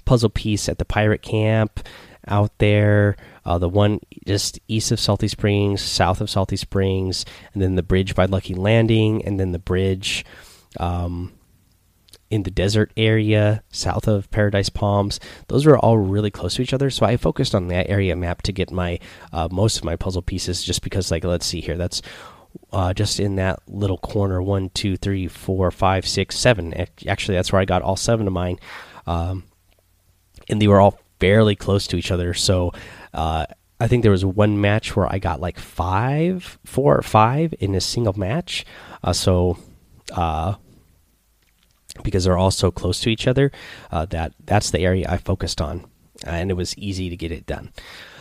puzzle 0.08 0.30
piece 0.30 0.70
at 0.70 0.78
the 0.78 0.86
pirate 0.86 1.20
camp 1.20 1.86
out 2.26 2.56
there. 2.56 3.14
Uh, 3.44 3.58
the 3.58 3.68
one 3.68 4.00
just 4.26 4.58
east 4.66 4.90
of 4.90 4.98
Salty 4.98 5.28
Springs, 5.28 5.82
south 5.82 6.22
of 6.22 6.30
Salty 6.30 6.56
Springs, 6.56 7.26
and 7.52 7.62
then 7.62 7.74
the 7.74 7.82
bridge 7.82 8.14
by 8.14 8.24
Lucky 8.24 8.54
Landing, 8.54 9.22
and 9.26 9.38
then 9.38 9.52
the 9.52 9.58
bridge 9.58 10.24
um, 10.80 11.34
in 12.30 12.42
the 12.42 12.50
desert 12.50 12.90
area 12.96 13.62
south 13.70 14.08
of 14.08 14.30
Paradise 14.30 14.70
Palms. 14.70 15.20
Those 15.48 15.66
are 15.66 15.76
all 15.76 15.98
really 15.98 16.30
close 16.30 16.54
to 16.54 16.62
each 16.62 16.72
other, 16.72 16.88
so 16.88 17.04
I 17.04 17.18
focused 17.18 17.54
on 17.54 17.68
that 17.68 17.90
area 17.90 18.16
map 18.16 18.40
to 18.42 18.52
get 18.52 18.70
my 18.70 19.00
uh, 19.30 19.48
most 19.52 19.76
of 19.76 19.84
my 19.84 19.96
puzzle 19.96 20.22
pieces. 20.22 20.64
Just 20.64 20.82
because, 20.82 21.10
like, 21.10 21.24
let's 21.24 21.44
see 21.44 21.60
here, 21.60 21.76
that's 21.76 22.00
uh, 22.72 22.94
just 22.94 23.20
in 23.20 23.36
that 23.36 23.60
little 23.68 23.98
corner 23.98 24.40
one, 24.40 24.70
two, 24.70 24.96
three, 24.96 25.28
four, 25.28 25.70
five, 25.70 26.08
six, 26.08 26.38
seven. 26.38 26.72
Actually, 27.06 27.36
that's 27.36 27.52
where 27.52 27.60
I 27.60 27.66
got 27.66 27.82
all 27.82 27.96
seven 27.96 28.26
of 28.26 28.32
mine. 28.32 28.58
Um, 29.06 29.44
and 30.48 30.60
they 30.60 30.68
were 30.68 30.80
all 30.80 30.98
fairly 31.20 31.56
close 31.56 31.86
to 31.88 31.96
each 31.96 32.10
other. 32.10 32.34
So 32.34 32.72
uh, 33.12 33.46
I 33.80 33.88
think 33.88 34.02
there 34.02 34.12
was 34.12 34.24
one 34.24 34.60
match 34.60 34.96
where 34.96 35.10
I 35.12 35.18
got 35.18 35.40
like 35.40 35.58
five, 35.58 36.58
four 36.64 36.96
or 36.96 37.02
five 37.02 37.54
in 37.58 37.74
a 37.74 37.80
single 37.80 38.14
match. 38.14 38.64
Uh, 39.02 39.12
so 39.12 39.58
uh, 40.12 40.54
because 42.02 42.24
they're 42.24 42.38
all 42.38 42.50
so 42.50 42.70
close 42.70 43.00
to 43.00 43.10
each 43.10 43.26
other. 43.26 43.50
Uh, 43.90 44.04
that 44.06 44.32
that's 44.44 44.70
the 44.70 44.80
area 44.80 45.06
I 45.08 45.16
focused 45.16 45.60
on, 45.60 45.84
and 46.24 46.50
it 46.50 46.54
was 46.54 46.76
easy 46.78 47.10
to 47.10 47.16
get 47.16 47.32
it 47.32 47.46
done. 47.46 47.72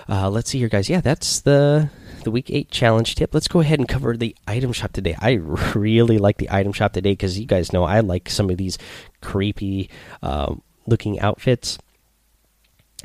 Uh, 0.10 0.30
let's 0.30 0.50
see 0.50 0.60
here, 0.60 0.70
guys. 0.70 0.90
Yeah, 0.90 1.02
that's 1.02 1.42
the 1.42 1.90
the 2.24 2.32
week 2.32 2.50
eight 2.50 2.72
challenge 2.72 3.16
tip. 3.16 3.34
Let's 3.34 3.48
go 3.48 3.60
ahead 3.60 3.80
and 3.80 3.88
cover 3.88 4.16
the 4.16 4.36
item 4.48 4.74
shop 4.74 4.94
today. 4.94 5.16
I 5.20 5.32
really 5.76 6.18
like 6.18 6.38
the 6.38 6.52
item 6.52 6.74
shop 6.74 6.94
today 6.94 7.12
because 7.12 7.40
you 7.40 7.46
guys 7.46 7.74
know 7.74 7.84
I 7.84 8.00
like 8.00 8.30
some 8.30 8.50
of 8.50 8.58
these 8.58 8.78
creepy 9.22 9.90
uh, 10.22 10.56
looking 10.86 11.20
outfits. 11.20 11.78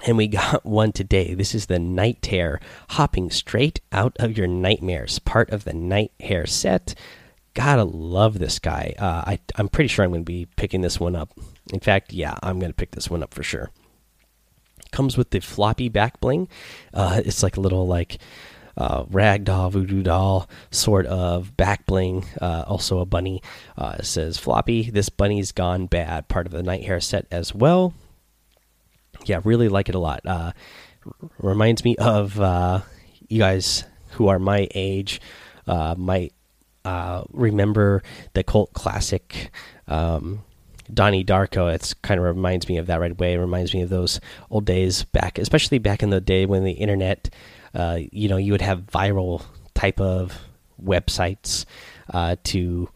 And 0.06 0.16
we 0.16 0.26
got 0.28 0.64
one 0.66 0.92
today. 0.92 1.34
This 1.34 1.54
is 1.54 1.66
the 1.66 1.78
Night 1.78 2.24
Hare, 2.26 2.60
hopping 2.90 3.30
straight 3.30 3.80
out 3.92 4.16
of 4.18 4.36
your 4.36 4.46
nightmares, 4.46 5.18
part 5.18 5.50
of 5.50 5.64
the 5.64 5.74
Night 5.74 6.12
Hare 6.20 6.46
set. 6.46 6.94
Gotta 7.54 7.84
love 7.84 8.38
this 8.38 8.58
guy. 8.58 8.94
Uh, 8.98 9.22
I, 9.26 9.38
I'm 9.56 9.68
pretty 9.68 9.88
sure 9.88 10.04
I'm 10.04 10.10
going 10.10 10.22
to 10.22 10.24
be 10.24 10.46
picking 10.56 10.80
this 10.80 10.98
one 10.98 11.14
up. 11.14 11.30
In 11.72 11.80
fact, 11.80 12.12
yeah, 12.12 12.34
I'm 12.42 12.58
going 12.58 12.72
to 12.72 12.76
pick 12.76 12.92
this 12.92 13.10
one 13.10 13.22
up 13.22 13.34
for 13.34 13.42
sure. 13.42 13.70
Comes 14.90 15.16
with 15.16 15.30
the 15.30 15.40
floppy 15.40 15.88
back 15.88 16.20
bling. 16.20 16.48
Uh, 16.94 17.20
it's 17.24 17.42
like 17.42 17.56
a 17.56 17.60
little 17.60 17.86
like 17.86 18.18
uh, 18.76 19.04
ragdoll, 19.04 19.70
voodoo 19.70 20.02
doll 20.02 20.48
sort 20.70 21.06
of 21.06 21.56
back 21.56 21.86
bling. 21.86 22.24
Uh, 22.40 22.64
also 22.66 23.00
a 23.00 23.06
bunny. 23.06 23.42
Uh, 23.76 24.00
says 24.02 24.38
floppy. 24.38 24.90
This 24.90 25.08
bunny's 25.08 25.52
gone 25.52 25.86
bad. 25.86 26.28
Part 26.28 26.46
of 26.46 26.52
the 26.52 26.62
night 26.62 26.84
hare 26.84 27.00
set 27.00 27.26
as 27.30 27.54
well. 27.54 27.94
Yeah, 29.24 29.40
really 29.44 29.68
like 29.68 29.88
it 29.88 29.94
a 29.94 29.98
lot. 29.98 30.20
Uh, 30.26 30.52
reminds 31.38 31.84
me 31.84 31.96
of 31.96 32.38
uh, 32.40 32.80
you 33.28 33.38
guys 33.38 33.84
who 34.12 34.28
are 34.28 34.38
my 34.38 34.68
age 34.74 35.20
uh, 35.66 35.94
might 35.96 36.32
uh, 36.84 37.24
remember 37.30 38.02
the 38.34 38.42
cult 38.42 38.72
classic. 38.72 39.50
Um, 39.88 40.44
Donnie 40.92 41.24
Darko. 41.24 41.72
It's 41.72 41.94
kind 41.94 42.18
of 42.20 42.26
reminds 42.26 42.68
me 42.68 42.76
of 42.76 42.86
that 42.88 43.00
right 43.00 43.12
away. 43.12 43.34
It 43.34 43.38
reminds 43.38 43.72
me 43.72 43.82
of 43.82 43.88
those 43.88 44.20
old 44.50 44.66
days 44.66 45.04
back, 45.04 45.38
especially 45.38 45.78
back 45.78 46.02
in 46.02 46.10
the 46.10 46.20
day 46.20 46.44
when 46.44 46.64
the 46.64 46.72
internet 46.72 47.30
uh, 47.74 47.98
you 48.10 48.28
know, 48.28 48.36
you 48.36 48.52
would 48.52 48.60
have 48.60 48.86
viral 48.86 49.44
type 49.74 50.00
of 50.00 50.38
websites 50.82 51.64
uh, 52.12 52.36
to 52.44 52.88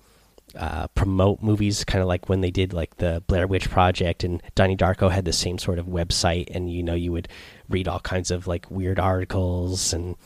uh, 0.56 0.88
promote 0.88 1.42
movies, 1.42 1.84
kind 1.84 2.02
of 2.02 2.08
like 2.08 2.28
when 2.28 2.40
they 2.40 2.50
did 2.50 2.72
like 2.72 2.96
the 2.96 3.22
Blair 3.26 3.46
Witch 3.46 3.70
Project, 3.70 4.24
and 4.24 4.42
Donnie 4.54 4.76
Darko 4.76 5.10
had 5.10 5.24
the 5.24 5.32
same 5.32 5.58
sort 5.58 5.78
of 5.78 5.86
website, 5.86 6.48
and 6.54 6.70
you 6.70 6.82
know, 6.82 6.94
you 6.94 7.12
would 7.12 7.28
read 7.68 7.88
all 7.88 8.00
kinds 8.00 8.30
of 8.30 8.46
like 8.46 8.70
weird 8.70 8.98
articles 8.98 9.92
and 9.92 10.16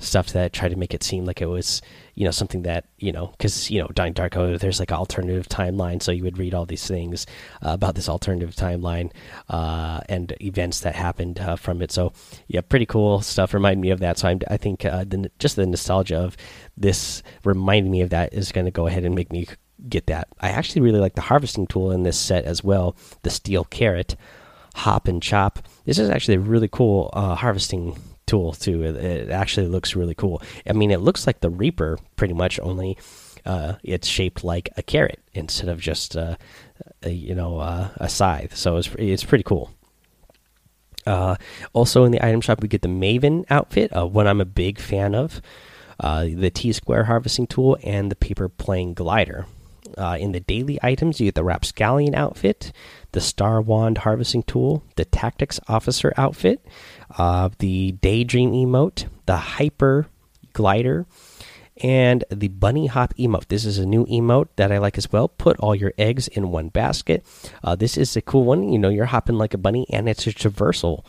stuff 0.00 0.32
that 0.32 0.52
tried 0.52 0.70
to 0.70 0.76
make 0.76 0.94
it 0.94 1.02
seem 1.02 1.24
like 1.24 1.40
it 1.42 1.46
was 1.46 1.82
you 2.14 2.24
know 2.24 2.30
something 2.30 2.62
that 2.62 2.86
you 2.98 3.12
know 3.12 3.28
because 3.28 3.70
you 3.70 3.80
know 3.80 3.86
Donnie 3.88 4.12
Darko 4.12 4.58
there's 4.58 4.80
like 4.80 4.90
alternative 4.90 5.46
timeline 5.46 6.02
so 6.02 6.10
you 6.10 6.24
would 6.24 6.38
read 6.38 6.54
all 6.54 6.66
these 6.66 6.86
things 6.86 7.26
uh, 7.64 7.70
about 7.70 7.94
this 7.94 8.08
alternative 8.08 8.56
timeline 8.56 9.12
uh, 9.48 10.00
and 10.08 10.34
events 10.40 10.80
that 10.80 10.94
happened 10.94 11.38
uh, 11.38 11.56
from 11.56 11.82
it. 11.82 11.92
So 11.92 12.12
yeah 12.48 12.62
pretty 12.62 12.86
cool 12.86 13.20
stuff. 13.20 13.54
Remind 13.54 13.80
me 13.80 13.90
of 13.90 14.00
that. 14.00 14.18
So 14.18 14.28
I'm, 14.28 14.40
i 14.48 14.56
think 14.56 14.84
uh, 14.84 15.04
the, 15.06 15.30
just 15.38 15.56
the 15.56 15.66
nostalgia 15.66 16.18
of 16.18 16.36
this 16.76 17.22
reminding 17.44 17.92
me 17.92 18.00
of 18.00 18.10
that 18.10 18.32
is 18.32 18.52
going 18.52 18.64
to 18.64 18.70
go 18.70 18.86
ahead 18.86 19.04
and 19.04 19.14
make 19.14 19.30
me 19.30 19.46
get 19.88 20.06
that 20.06 20.28
I 20.40 20.50
actually 20.50 20.82
really 20.82 21.00
like 21.00 21.14
the 21.14 21.22
harvesting 21.22 21.66
tool 21.66 21.90
in 21.90 22.02
this 22.02 22.18
set 22.18 22.44
as 22.44 22.62
well 22.62 22.96
the 23.22 23.30
steel 23.30 23.64
carrot 23.64 24.16
hop 24.74 25.08
and 25.08 25.22
chop 25.22 25.60
this 25.84 25.98
is 25.98 26.10
actually 26.10 26.34
a 26.34 26.40
really 26.40 26.68
cool 26.68 27.10
uh, 27.12 27.34
harvesting 27.34 27.96
tool 28.30 28.52
too. 28.52 28.84
It, 28.84 28.96
it, 28.96 29.30
actually 29.30 29.66
looks 29.66 29.96
really 29.96 30.14
cool. 30.14 30.40
I 30.66 30.72
mean, 30.72 30.92
it 30.92 31.00
looks 31.00 31.26
like 31.26 31.40
the 31.40 31.50
Reaper 31.50 31.98
pretty 32.14 32.32
much, 32.32 32.60
only 32.60 32.96
uh, 33.44 33.74
it's 33.82 34.06
shaped 34.06 34.44
like 34.44 34.70
a 34.76 34.82
carrot 34.82 35.18
instead 35.34 35.68
of 35.68 35.80
just 35.80 36.16
uh, 36.16 36.36
a, 37.02 37.10
you 37.10 37.34
know 37.34 37.58
uh, 37.58 37.88
a 37.96 38.08
scythe. 38.08 38.56
So 38.56 38.76
it's 38.76 38.88
it's 38.98 39.24
pretty 39.24 39.44
cool. 39.44 39.72
Uh, 41.06 41.34
also 41.72 42.04
in 42.04 42.12
the 42.12 42.24
item 42.24 42.40
shop, 42.40 42.62
we 42.62 42.68
get 42.68 42.82
the 42.82 42.88
Maven 42.88 43.44
outfit, 43.50 43.94
uh, 43.96 44.06
one 44.06 44.28
I'm 44.28 44.40
a 44.40 44.44
big 44.44 44.78
fan 44.78 45.14
of. 45.14 45.42
Uh, 45.98 46.26
the 46.32 46.50
T 46.50 46.72
Square 46.72 47.04
harvesting 47.04 47.46
tool 47.46 47.76
and 47.82 48.10
the 48.10 48.16
paper 48.16 48.48
plane 48.48 48.94
glider. 48.94 49.46
Uh, 49.96 50.16
in 50.18 50.32
the 50.32 50.40
daily 50.40 50.78
items, 50.82 51.20
you 51.20 51.26
get 51.26 51.34
the 51.34 51.44
Rapscallion 51.44 52.14
outfit, 52.14 52.72
the 53.12 53.20
Star 53.20 53.60
Wand 53.60 53.98
harvesting 53.98 54.42
tool, 54.42 54.82
the 54.96 55.04
Tactics 55.04 55.60
Officer 55.68 56.12
outfit, 56.16 56.64
uh, 57.18 57.50
the 57.58 57.92
Daydream 57.92 58.52
emote, 58.52 59.06
the 59.26 59.36
Hyper 59.36 60.06
glider, 60.52 61.06
and 61.82 62.24
the 62.30 62.48
Bunny 62.48 62.86
Hop 62.86 63.14
emote. 63.14 63.48
This 63.48 63.64
is 63.64 63.78
a 63.78 63.86
new 63.86 64.04
emote 64.06 64.48
that 64.56 64.70
I 64.70 64.78
like 64.78 64.98
as 64.98 65.10
well. 65.10 65.28
Put 65.28 65.58
all 65.60 65.74
your 65.74 65.92
eggs 65.96 66.28
in 66.28 66.50
one 66.50 66.68
basket. 66.68 67.24
Uh, 67.64 67.74
this 67.74 67.96
is 67.96 68.16
a 68.16 68.20
cool 68.20 68.44
one. 68.44 68.72
You 68.72 68.78
know, 68.78 68.90
you're 68.90 69.06
hopping 69.06 69.38
like 69.38 69.54
a 69.54 69.58
bunny, 69.58 69.86
and 69.90 70.08
it's 70.08 70.26
a 70.26 70.32
traversal 70.32 71.04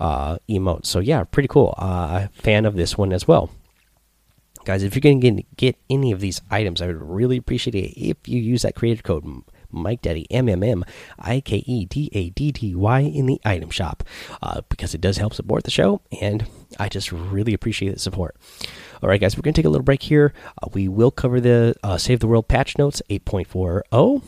uh, 0.00 0.38
emote. 0.48 0.86
So 0.86 1.00
yeah, 1.00 1.24
pretty 1.24 1.48
cool. 1.48 1.74
Uh, 1.76 2.28
fan 2.32 2.64
of 2.64 2.74
this 2.74 2.96
one 2.96 3.12
as 3.12 3.28
well 3.28 3.50
guys 4.64 4.82
if 4.82 4.94
you're 4.94 5.00
going 5.00 5.20
to 5.20 5.42
get 5.56 5.76
any 5.90 6.12
of 6.12 6.20
these 6.20 6.40
items 6.50 6.80
i 6.80 6.86
would 6.86 7.00
really 7.00 7.36
appreciate 7.36 7.74
it 7.74 7.92
if 7.98 8.16
you 8.26 8.40
use 8.40 8.62
that 8.62 8.74
creator 8.74 9.02
code 9.02 9.24
Mike 9.74 10.02
Daddy 10.02 10.26
M 10.30 10.48
M 10.48 10.62
M 10.62 10.84
I 11.18 11.40
K 11.40 11.64
E 11.66 11.84
D 11.84 12.08
A 12.12 12.30
D 12.30 12.52
D 12.52 12.74
Y 12.74 13.00
in 13.00 13.26
the 13.26 13.40
item 13.44 13.70
shop 13.70 14.04
uh, 14.42 14.62
because 14.68 14.94
it 14.94 15.00
does 15.00 15.18
help 15.18 15.34
support 15.34 15.64
the 15.64 15.70
show, 15.70 16.00
and 16.20 16.46
I 16.78 16.88
just 16.88 17.12
really 17.12 17.52
appreciate 17.52 17.92
the 17.92 17.98
support. 17.98 18.36
All 19.02 19.08
right, 19.08 19.20
guys, 19.20 19.36
we're 19.36 19.42
going 19.42 19.54
to 19.54 19.58
take 19.58 19.66
a 19.66 19.70
little 19.70 19.84
break 19.84 20.02
here. 20.02 20.32
Uh, 20.62 20.68
we 20.72 20.88
will 20.88 21.10
cover 21.10 21.40
the 21.40 21.74
uh, 21.82 21.98
Save 21.98 22.20
the 22.20 22.26
World 22.26 22.48
patch 22.48 22.78
notes 22.78 23.02
8.40. 23.10 24.22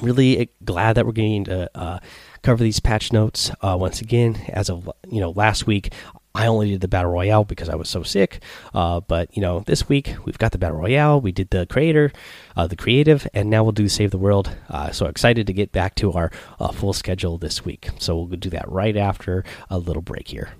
Really 0.00 0.50
glad 0.64 0.94
that 0.94 1.04
we're 1.04 1.12
getting 1.12 1.44
to 1.44 1.68
uh, 1.74 1.98
cover 2.42 2.62
these 2.62 2.78
patch 2.78 3.12
notes 3.12 3.50
uh, 3.60 3.76
once 3.78 4.00
again. 4.00 4.36
As 4.48 4.70
of 4.70 4.88
you 5.10 5.20
know, 5.20 5.30
last 5.30 5.66
week 5.66 5.92
I 6.34 6.46
only 6.46 6.70
did 6.70 6.80
the 6.80 6.88
battle 6.88 7.10
royale 7.10 7.44
because 7.44 7.68
I 7.68 7.74
was 7.74 7.88
so 7.88 8.02
sick. 8.02 8.42
Uh, 8.72 9.00
but 9.00 9.34
you 9.36 9.42
know, 9.42 9.60
this 9.66 9.88
week 9.88 10.14
we've 10.24 10.38
got 10.38 10.52
the 10.52 10.58
battle 10.58 10.78
royale. 10.78 11.20
We 11.20 11.32
did 11.32 11.50
the 11.50 11.66
creator, 11.66 12.12
uh, 12.56 12.66
the 12.66 12.76
creative, 12.76 13.26
and 13.34 13.50
now 13.50 13.62
we'll 13.62 13.72
do 13.72 13.88
save 13.88 14.10
the 14.12 14.18
world. 14.18 14.54
Uh, 14.68 14.90
so 14.92 15.06
excited 15.06 15.46
to 15.48 15.52
get 15.52 15.72
back 15.72 15.94
to 15.96 16.12
our 16.12 16.30
uh, 16.60 16.72
full 16.72 16.92
schedule 16.92 17.36
this 17.38 17.64
week. 17.64 17.90
So 17.98 18.16
we'll 18.16 18.38
do 18.38 18.50
that 18.50 18.70
right 18.70 18.96
after 18.96 19.44
a 19.68 19.78
little 19.78 20.02
break 20.02 20.28
here. 20.28 20.50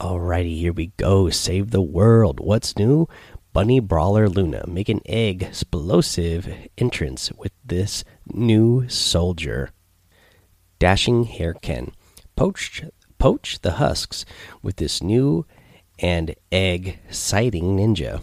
Alrighty, 0.00 0.56
here 0.58 0.72
we 0.72 0.92
go. 0.96 1.28
Save 1.28 1.72
the 1.72 1.82
world. 1.82 2.38
What's 2.38 2.78
new? 2.78 3.08
Bunny 3.52 3.80
Brawler 3.80 4.28
Luna 4.28 4.62
make 4.68 4.88
an 4.88 5.00
egg 5.06 5.42
explosive 5.42 6.48
entrance 6.76 7.32
with 7.32 7.50
this 7.64 8.04
new 8.32 8.88
soldier. 8.88 9.70
Dashing 10.78 11.24
Hare 11.24 11.54
Ken 11.54 11.90
poached 12.36 12.84
poach 13.18 13.60
the 13.60 13.72
husks 13.72 14.24
with 14.62 14.76
this 14.76 15.02
new 15.02 15.44
and 15.98 16.34
egg 16.50 16.98
sighting 17.10 17.76
ninja. 17.76 18.22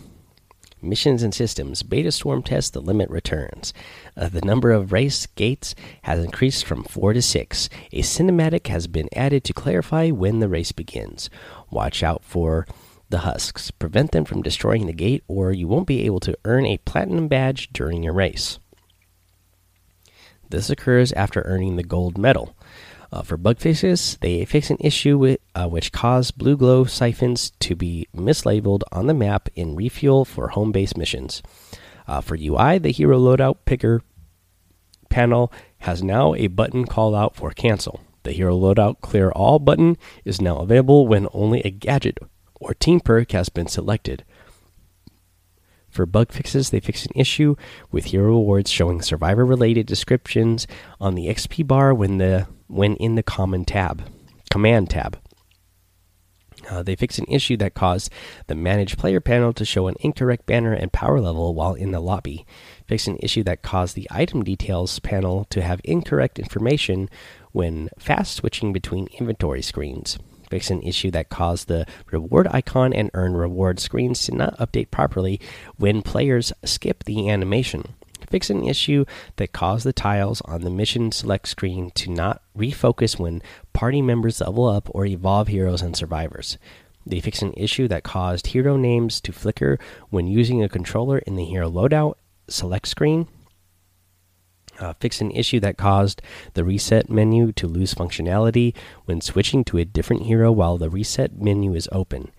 Missions 0.81 1.23
and 1.23 1.33
systems 1.33 1.83
beta 1.83 2.11
storm 2.11 2.43
test 2.43 2.73
the 2.73 2.81
limit 2.81 3.09
returns. 3.09 3.73
Uh, 4.15 4.29
the 4.29 4.41
number 4.41 4.71
of 4.71 4.91
race 4.91 5.25
gates 5.25 5.73
has 6.03 6.23
increased 6.23 6.65
from 6.65 6.83
4 6.83 7.13
to 7.13 7.21
6. 7.21 7.69
A 7.91 8.01
cinematic 8.01 8.67
has 8.67 8.87
been 8.87 9.09
added 9.15 9.43
to 9.45 9.53
clarify 9.53 10.11
when 10.11 10.39
the 10.39 10.47
race 10.47 10.71
begins. 10.71 11.29
Watch 11.71 12.03
out 12.03 12.23
for 12.23 12.67
the 13.09 13.19
husks. 13.19 13.71
Prevent 13.71 14.11
them 14.11 14.25
from 14.25 14.41
destroying 14.41 14.85
the 14.85 14.93
gate, 14.93 15.23
or 15.27 15.51
you 15.51 15.67
won't 15.67 15.87
be 15.87 16.05
able 16.05 16.19
to 16.19 16.37
earn 16.45 16.65
a 16.65 16.77
platinum 16.79 17.27
badge 17.27 17.69
during 17.73 18.03
your 18.03 18.13
race. 18.13 18.59
This 20.49 20.69
occurs 20.69 21.11
after 21.13 21.41
earning 21.41 21.75
the 21.75 21.83
gold 21.83 22.17
medal. 22.17 22.55
Uh, 23.15 23.21
for 23.21 23.37
bug 23.37 23.57
fixes, 23.59 24.17
they 24.19 24.43
fix 24.43 24.69
an 24.69 24.75
issue 24.81 25.17
with, 25.17 25.39
uh, 25.55 25.69
which 25.69 25.93
caused 25.93 26.37
blue 26.37 26.57
glow 26.57 26.83
siphons 26.83 27.51
to 27.61 27.73
be 27.73 28.09
mislabeled 28.13 28.81
on 28.91 29.07
the 29.07 29.13
map 29.13 29.47
in 29.55 29.73
refuel 29.73 30.25
for 30.25 30.49
home 30.49 30.73
base 30.73 30.97
missions. 30.97 31.41
Uh, 32.09 32.19
for 32.19 32.35
UI, 32.35 32.77
the 32.77 32.91
hero 32.91 33.17
loadout 33.17 33.59
picker 33.63 34.01
panel 35.07 35.49
has 35.77 36.03
now 36.03 36.35
a 36.35 36.47
button 36.47 36.83
called 36.83 37.15
out 37.15 37.37
for 37.37 37.51
cancel. 37.51 38.01
The 38.23 38.33
hero 38.33 38.53
loadout 38.53 38.99
clear 38.99 39.31
all 39.31 39.59
button 39.59 39.95
is 40.25 40.41
now 40.41 40.57
available 40.57 41.07
when 41.07 41.29
only 41.31 41.61
a 41.61 41.71
gadget 41.71 42.17
or 42.55 42.73
team 42.73 42.99
perk 42.99 43.31
has 43.31 43.47
been 43.47 43.67
selected. 43.67 44.25
For 45.89 46.05
bug 46.05 46.33
fixes, 46.33 46.71
they 46.71 46.81
fixed 46.81 47.05
an 47.05 47.13
issue 47.15 47.55
with 47.93 48.05
hero 48.05 48.31
rewards 48.31 48.69
showing 48.69 49.01
survivor 49.01 49.45
related 49.45 49.85
descriptions 49.85 50.67
on 50.99 51.15
the 51.15 51.27
XP 51.27 51.65
bar 51.65 51.93
when 51.93 52.17
the 52.17 52.47
when 52.67 52.95
in 52.95 53.15
the 53.15 53.23
common 53.23 53.65
tab, 53.65 54.03
command 54.49 54.89
tab. 54.89 55.17
Uh, 56.69 56.81
they 56.81 56.95
fixed 56.95 57.19
an 57.19 57.25
issue 57.27 57.57
that 57.57 57.73
caused 57.73 58.11
the 58.47 58.55
manage 58.55 58.97
player 58.97 59.19
panel 59.19 59.53
to 59.53 59.65
show 59.65 59.87
an 59.87 59.95
incorrect 59.99 60.45
banner 60.45 60.73
and 60.73 60.91
power 60.91 61.19
level 61.19 61.53
while 61.53 61.73
in 61.73 61.91
the 61.91 61.99
lobby. 61.99 62.45
Fixed 62.87 63.07
an 63.07 63.17
issue 63.19 63.43
that 63.43 63.61
caused 63.61 63.95
the 63.95 64.07
item 64.09 64.43
details 64.43 64.99
panel 64.99 65.45
to 65.45 65.61
have 65.61 65.81
incorrect 65.83 66.39
information 66.39 67.09
when 67.51 67.89
fast 67.99 68.35
switching 68.35 68.73
between 68.73 69.07
inventory 69.19 69.61
screens. 69.61 70.17
Fixed 70.49 70.71
an 70.71 70.81
issue 70.81 71.11
that 71.11 71.29
caused 71.29 71.67
the 71.67 71.85
reward 72.11 72.47
icon 72.51 72.93
and 72.93 73.11
earn 73.13 73.33
reward 73.33 73.79
screens 73.79 74.23
to 74.25 74.35
not 74.35 74.57
update 74.57 74.91
properly 74.91 75.39
when 75.77 76.01
players 76.01 76.53
skip 76.63 77.03
the 77.03 77.29
animation 77.29 77.95
Fix 78.29 78.49
an 78.49 78.63
issue 78.63 79.05
that 79.35 79.53
caused 79.53 79.85
the 79.85 79.93
tiles 79.93 80.41
on 80.41 80.61
the 80.61 80.69
mission 80.69 81.11
select 81.11 81.47
screen 81.47 81.91
to 81.91 82.09
not 82.09 82.41
refocus 82.57 83.19
when 83.19 83.41
party 83.73 84.01
members 84.01 84.41
level 84.41 84.67
up 84.67 84.89
or 84.93 85.05
evolve 85.05 85.47
heroes 85.47 85.81
and 85.81 85.95
survivors. 85.95 86.57
They 87.05 87.19
fix 87.19 87.41
an 87.41 87.53
issue 87.53 87.87
that 87.89 88.03
caused 88.03 88.47
hero 88.47 88.77
names 88.77 89.21
to 89.21 89.31
flicker 89.31 89.77
when 90.09 90.27
using 90.27 90.63
a 90.63 90.69
controller 90.69 91.19
in 91.19 91.35
the 91.35 91.45
hero 91.45 91.69
loadout 91.69 92.15
select 92.47 92.87
screen. 92.87 93.27
Uh, 94.79 94.93
fix 94.99 95.21
an 95.21 95.31
issue 95.31 95.59
that 95.61 95.77
caused 95.77 96.21
the 96.53 96.63
reset 96.63 97.09
menu 97.09 97.51
to 97.53 97.67
lose 97.67 97.93
functionality 97.93 98.75
when 99.05 99.21
switching 99.21 99.63
to 99.63 99.77
a 99.77 99.85
different 99.85 100.23
hero 100.23 100.51
while 100.51 100.77
the 100.77 100.89
reset 100.89 101.39
menu 101.41 101.73
is 101.73 101.87
open. 101.91 102.31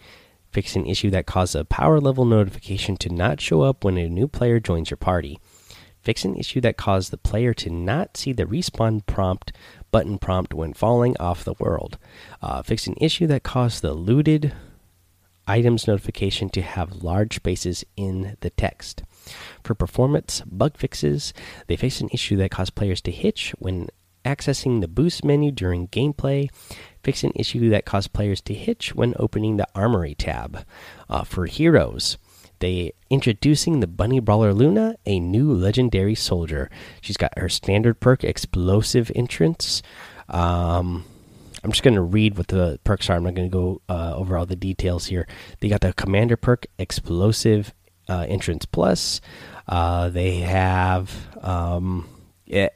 Fix 0.50 0.76
an 0.76 0.86
issue 0.86 1.10
that 1.10 1.26
caused 1.26 1.56
a 1.56 1.64
power 1.64 2.00
level 2.00 2.24
notification 2.24 2.96
to 2.96 3.08
not 3.08 3.40
show 3.40 3.62
up 3.62 3.84
when 3.84 3.96
a 3.96 4.08
new 4.08 4.28
player 4.28 4.60
joins 4.60 4.90
your 4.90 4.96
party. 4.96 5.38
Fix 6.06 6.24
an 6.24 6.36
issue 6.36 6.60
that 6.60 6.76
caused 6.76 7.10
the 7.10 7.18
player 7.18 7.52
to 7.54 7.68
not 7.68 8.16
see 8.16 8.32
the 8.32 8.44
respawn 8.44 9.04
prompt 9.06 9.50
button 9.90 10.18
prompt 10.18 10.54
when 10.54 10.72
falling 10.72 11.16
off 11.18 11.42
the 11.42 11.56
world. 11.58 11.98
Uh, 12.40 12.62
fix 12.62 12.86
an 12.86 12.94
issue 13.00 13.26
that 13.26 13.42
caused 13.42 13.82
the 13.82 13.92
looted 13.92 14.52
items 15.48 15.88
notification 15.88 16.48
to 16.50 16.62
have 16.62 17.02
large 17.02 17.34
spaces 17.34 17.84
in 17.96 18.36
the 18.38 18.50
text. 18.50 19.02
For 19.64 19.74
performance 19.74 20.42
bug 20.46 20.76
fixes, 20.76 21.34
they 21.66 21.74
fix 21.74 22.00
an 22.00 22.10
issue 22.12 22.36
that 22.36 22.52
caused 22.52 22.76
players 22.76 23.00
to 23.00 23.10
hitch 23.10 23.52
when 23.58 23.88
accessing 24.24 24.80
the 24.80 24.86
boost 24.86 25.24
menu 25.24 25.50
during 25.50 25.88
gameplay. 25.88 26.48
Fix 27.02 27.24
an 27.24 27.32
issue 27.34 27.68
that 27.70 27.84
caused 27.84 28.12
players 28.12 28.40
to 28.42 28.54
hitch 28.54 28.94
when 28.94 29.12
opening 29.18 29.56
the 29.56 29.66
armory 29.74 30.14
tab. 30.14 30.64
Uh, 31.08 31.24
for 31.24 31.46
heroes, 31.46 32.16
they 32.60 32.92
introducing 33.10 33.80
the 33.80 33.86
bunny 33.86 34.20
brawler 34.20 34.52
Luna, 34.52 34.96
a 35.06 35.20
new 35.20 35.52
legendary 35.52 36.14
soldier. 36.14 36.70
She's 37.00 37.16
got 37.16 37.38
her 37.38 37.48
standard 37.48 38.00
perk, 38.00 38.24
explosive 38.24 39.10
entrance. 39.14 39.82
Um, 40.28 41.04
I'm 41.62 41.72
just 41.72 41.82
going 41.82 41.94
to 41.94 42.02
read 42.02 42.36
what 42.36 42.48
the 42.48 42.78
perks 42.84 43.10
are. 43.10 43.16
I'm 43.16 43.24
not 43.24 43.34
going 43.34 43.50
to 43.50 43.52
go 43.52 43.82
uh, 43.88 44.14
over 44.14 44.36
all 44.36 44.46
the 44.46 44.56
details 44.56 45.06
here. 45.06 45.26
They 45.60 45.68
got 45.68 45.80
the 45.80 45.92
commander 45.92 46.36
perk, 46.36 46.66
explosive 46.78 47.74
uh, 48.08 48.26
entrance 48.28 48.66
plus. 48.66 49.20
Uh, 49.66 50.08
they 50.08 50.38
have. 50.38 51.12
Um, 51.42 52.08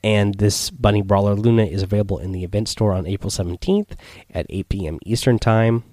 and 0.03 0.35
this 0.35 0.71
Bunny 0.71 1.03
Brawler 1.03 1.35
Luna 1.35 1.64
is 1.64 1.83
available 1.83 2.19
in 2.19 2.33
the 2.33 2.43
event 2.43 2.69
store 2.69 2.93
on 2.93 3.07
April 3.07 3.31
17th 3.31 3.93
at 4.35 4.47
8 4.51 4.69
p.m. 4.69 4.99
Eastern 5.05 5.38
Time. 5.38 5.85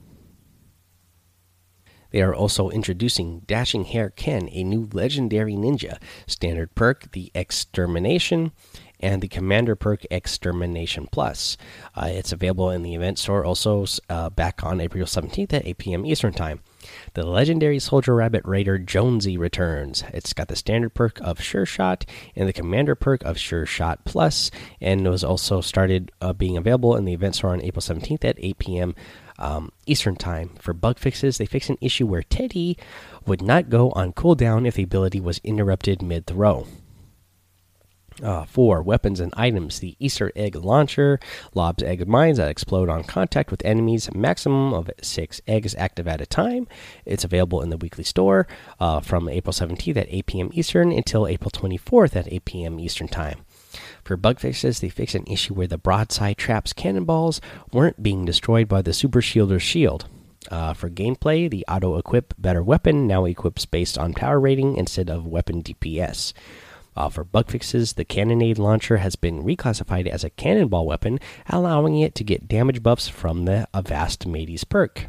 They 2.12 2.22
are 2.22 2.34
also 2.34 2.70
introducing 2.70 3.42
Dashing 3.42 3.86
Hare 3.86 4.10
Ken, 4.10 4.50
a 4.52 4.64
new 4.64 4.90
legendary 4.94 5.54
ninja. 5.54 5.98
Standard 6.26 6.76
perk, 6.76 7.12
the 7.12 7.32
Extermination, 7.36 8.52
and 9.00 9.22
the 9.22 9.28
Commander 9.28 9.76
perk 9.76 10.06
Extermination 10.10 11.08
Plus. 11.12 11.58
Uh, 11.96 12.10
it's 12.12 12.32
available 12.32 12.70
in 12.72 12.84
the 12.84 12.96
event 12.96 13.20
store 13.20 13.46
also 13.46 13.86
uh, 14.10 14.30
back 14.30 14.64
on 14.64 14.82
April 14.82 15.06
17th 15.06 15.54
at 15.54 15.66
8 15.66 15.78
p.m. 15.78 16.06
Eastern 16.06 16.34
Time. 16.34 16.62
The 17.14 17.26
legendary 17.26 17.80
Soldier 17.80 18.16
Rabbit 18.16 18.44
Raider 18.46 18.78
Jonesy 18.78 19.38
returns. 19.38 20.04
It's 20.14 20.34
got 20.34 20.48
the 20.48 20.56
standard 20.56 20.94
perk 20.94 21.20
of 21.22 21.42
Sure 21.42 21.66
Shot 21.66 22.06
and 22.36 22.48
the 22.48 22.54
Commander 22.54 22.96
perk 22.96 23.24
of 23.24 23.38
Sure 23.38 23.66
Shot 23.66 24.06
Plus, 24.06 24.52
and 24.82 25.08
was 25.08 25.24
also 25.24 25.62
started 25.62 26.12
uh, 26.22 26.34
being 26.34 26.58
available 26.58 26.96
in 26.96 27.06
the 27.06 27.14
event 27.14 27.36
store 27.36 27.52
on 27.52 27.62
April 27.62 27.82
17th 27.82 28.26
at 28.26 28.36
8 28.40 28.58
p.m 28.58 28.96
um, 29.40 29.72
Eastern 29.86 30.16
Time. 30.16 30.50
For 30.60 30.74
bug 30.74 31.00
fixes, 31.00 31.38
they 31.38 31.46
fix 31.46 31.70
an 31.70 31.78
issue 31.82 32.08
where 32.08 32.24
Teddy 32.24 32.78
would 33.26 33.42
not 33.42 33.70
go 33.70 33.92
on 33.92 34.14
cooldown 34.14 34.68
if 34.68 34.76
the 34.76 34.84
ability 34.84 35.20
was 35.20 35.40
interrupted 35.44 36.02
mid 36.02 36.26
throw. 36.26 36.68
Uh, 38.24 38.46
for 38.46 38.82
weapons 38.82 39.20
and 39.20 39.32
items, 39.38 39.80
the 39.80 39.96
Easter 40.00 40.32
egg 40.36 40.56
launcher 40.56 41.20
lobs 41.54 41.84
egg 41.84 42.08
mines 42.08 42.38
that 42.38 42.50
explode 42.50 42.90
on 42.90 43.04
contact 43.04 43.52
with 43.52 43.64
enemies. 43.64 44.12
Maximum 44.14 44.74
of 44.74 44.90
six 45.02 45.40
eggs 45.48 45.76
active 45.78 46.08
at 46.08 46.22
a 46.22 46.26
time. 46.26 46.68
It's 47.06 47.24
available 47.24 47.62
in 47.62 47.70
the 47.70 47.78
weekly 47.78 48.04
store 48.04 48.48
uh, 48.80 49.02
from 49.02 49.30
April 49.30 49.54
17th 49.54 49.98
at 49.98 50.08
8 50.10 50.26
p.m. 50.26 50.50
Eastern 50.54 50.92
until 50.92 51.28
April 51.28 51.52
24th 51.52 52.16
at 52.16 52.32
8 52.32 52.46
p.m. 52.46 52.80
Eastern 52.80 53.08
Time. 53.08 53.42
For 54.04 54.18
bug 54.18 54.40
fixes, 54.40 54.80
they 54.80 54.90
fixed 54.90 55.16
an 55.16 55.28
issue 55.28 55.54
where 55.54 55.68
the 55.68 55.78
broadside 55.78 56.38
traps 56.38 56.74
cannonballs 56.74 57.40
weren't 57.72 58.02
being 58.02 58.26
destroyed 58.26 58.68
by 58.68 58.82
the 58.82 58.94
Super 58.94 59.22
Shielder's 59.22 59.62
shield. 59.62 60.08
Uh, 60.50 60.74
for 60.74 60.90
gameplay, 60.90 61.50
the 61.50 61.66
auto 61.68 61.98
equip 61.98 62.34
better 62.38 62.64
weapon 62.64 63.06
now 63.06 63.26
equips 63.26 63.66
based 63.66 63.98
on 63.98 64.14
power 64.14 64.40
rating 64.40 64.78
instead 64.78 65.10
of 65.10 65.28
weapon 65.28 65.62
DPS. 65.62 66.34
Uh, 66.98 67.10
for 67.10 67.24
bug 67.24 67.48
fixes, 67.48 67.94
the 67.94 68.04
cannonade 68.04 68.58
launcher 68.58 68.98
has 68.98 69.16
been 69.16 69.44
reclassified 69.44 70.08
as 70.08 70.24
a 70.24 70.32
cannonball 70.32 70.88
weapon, 70.88 71.20
allowing 71.48 72.00
it 72.00 72.16
to 72.16 72.24
get 72.24 72.48
damage 72.48 72.82
buffs 72.82 73.08
from 73.08 73.46
the 73.46 73.68
Avast 73.72 74.26
Mateys 74.26 74.64
perk. 74.64 75.06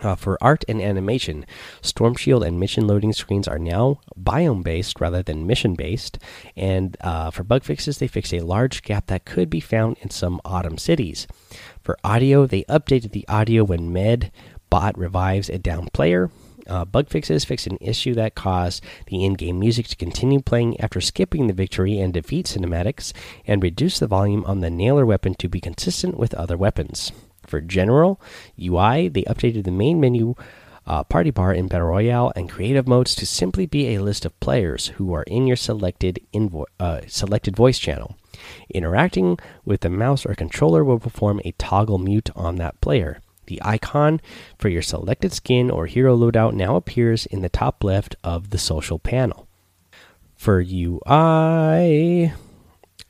Uh, 0.00 0.14
for 0.14 0.42
art 0.42 0.64
and 0.66 0.80
animation, 0.80 1.44
Storm 1.82 2.14
Shield 2.14 2.42
and 2.42 2.58
mission 2.58 2.86
loading 2.86 3.12
screens 3.12 3.46
are 3.46 3.58
now 3.58 4.00
biome 4.18 4.62
based 4.62 4.98
rather 4.98 5.22
than 5.22 5.46
mission 5.46 5.74
based. 5.74 6.18
And 6.56 6.96
uh, 7.02 7.30
for 7.30 7.44
bug 7.44 7.62
fixes, 7.62 7.98
they 7.98 8.08
fix 8.08 8.32
a 8.32 8.40
large 8.40 8.80
gap 8.80 9.08
that 9.08 9.26
could 9.26 9.50
be 9.50 9.60
found 9.60 9.98
in 10.00 10.08
some 10.08 10.40
autumn 10.42 10.78
cities. 10.78 11.26
For 11.82 11.98
audio, 12.02 12.46
they 12.46 12.62
updated 12.64 13.12
the 13.12 13.28
audio 13.28 13.62
when 13.62 13.92
Med 13.92 14.32
Bot 14.70 14.96
revives 14.96 15.50
a 15.50 15.58
down 15.58 15.88
player. 15.92 16.30
Uh, 16.70 16.84
bug 16.84 17.08
fixes 17.08 17.44
fix 17.44 17.66
an 17.66 17.76
issue 17.80 18.14
that 18.14 18.36
caused 18.36 18.82
the 19.06 19.24
in 19.24 19.34
game 19.34 19.58
music 19.58 19.88
to 19.88 19.96
continue 19.96 20.40
playing 20.40 20.80
after 20.80 21.00
skipping 21.00 21.48
the 21.48 21.52
victory 21.52 21.98
and 21.98 22.14
defeat 22.14 22.46
cinematics, 22.46 23.12
and 23.44 23.62
reduce 23.62 23.98
the 23.98 24.06
volume 24.06 24.44
on 24.46 24.60
the 24.60 24.70
nailer 24.70 25.04
weapon 25.04 25.34
to 25.34 25.48
be 25.48 25.60
consistent 25.60 26.16
with 26.16 26.32
other 26.34 26.56
weapons. 26.56 27.10
For 27.46 27.60
general 27.60 28.20
UI, 28.56 29.08
they 29.08 29.22
updated 29.24 29.64
the 29.64 29.72
main 29.72 30.00
menu 30.00 30.36
uh, 30.86 31.04
party 31.04 31.30
bar 31.30 31.52
in 31.52 31.68
Battle 31.68 31.88
Royale 31.88 32.32
and 32.34 32.48
creative 32.48 32.88
modes 32.88 33.14
to 33.16 33.26
simply 33.26 33.66
be 33.66 33.88
a 33.94 34.02
list 34.02 34.24
of 34.24 34.38
players 34.40 34.88
who 34.96 35.12
are 35.12 35.24
in 35.24 35.46
your 35.46 35.56
selected 35.56 36.20
uh, 36.78 37.00
selected 37.06 37.56
voice 37.56 37.78
channel. 37.78 38.16
Interacting 38.72 39.38
with 39.64 39.80
the 39.80 39.90
mouse 39.90 40.24
or 40.24 40.34
controller 40.34 40.84
will 40.84 40.98
perform 40.98 41.40
a 41.44 41.52
toggle 41.52 41.98
mute 41.98 42.30
on 42.34 42.56
that 42.56 42.80
player. 42.80 43.20
The 43.46 43.60
icon 43.62 44.20
for 44.58 44.68
your 44.68 44.82
selected 44.82 45.32
skin 45.32 45.70
or 45.70 45.86
hero 45.86 46.16
loadout 46.16 46.54
now 46.54 46.76
appears 46.76 47.26
in 47.26 47.42
the 47.42 47.48
top 47.48 47.82
left 47.82 48.16
of 48.22 48.50
the 48.50 48.58
social 48.58 48.98
panel. 48.98 49.48
For 50.36 50.60
UI, 50.60 52.32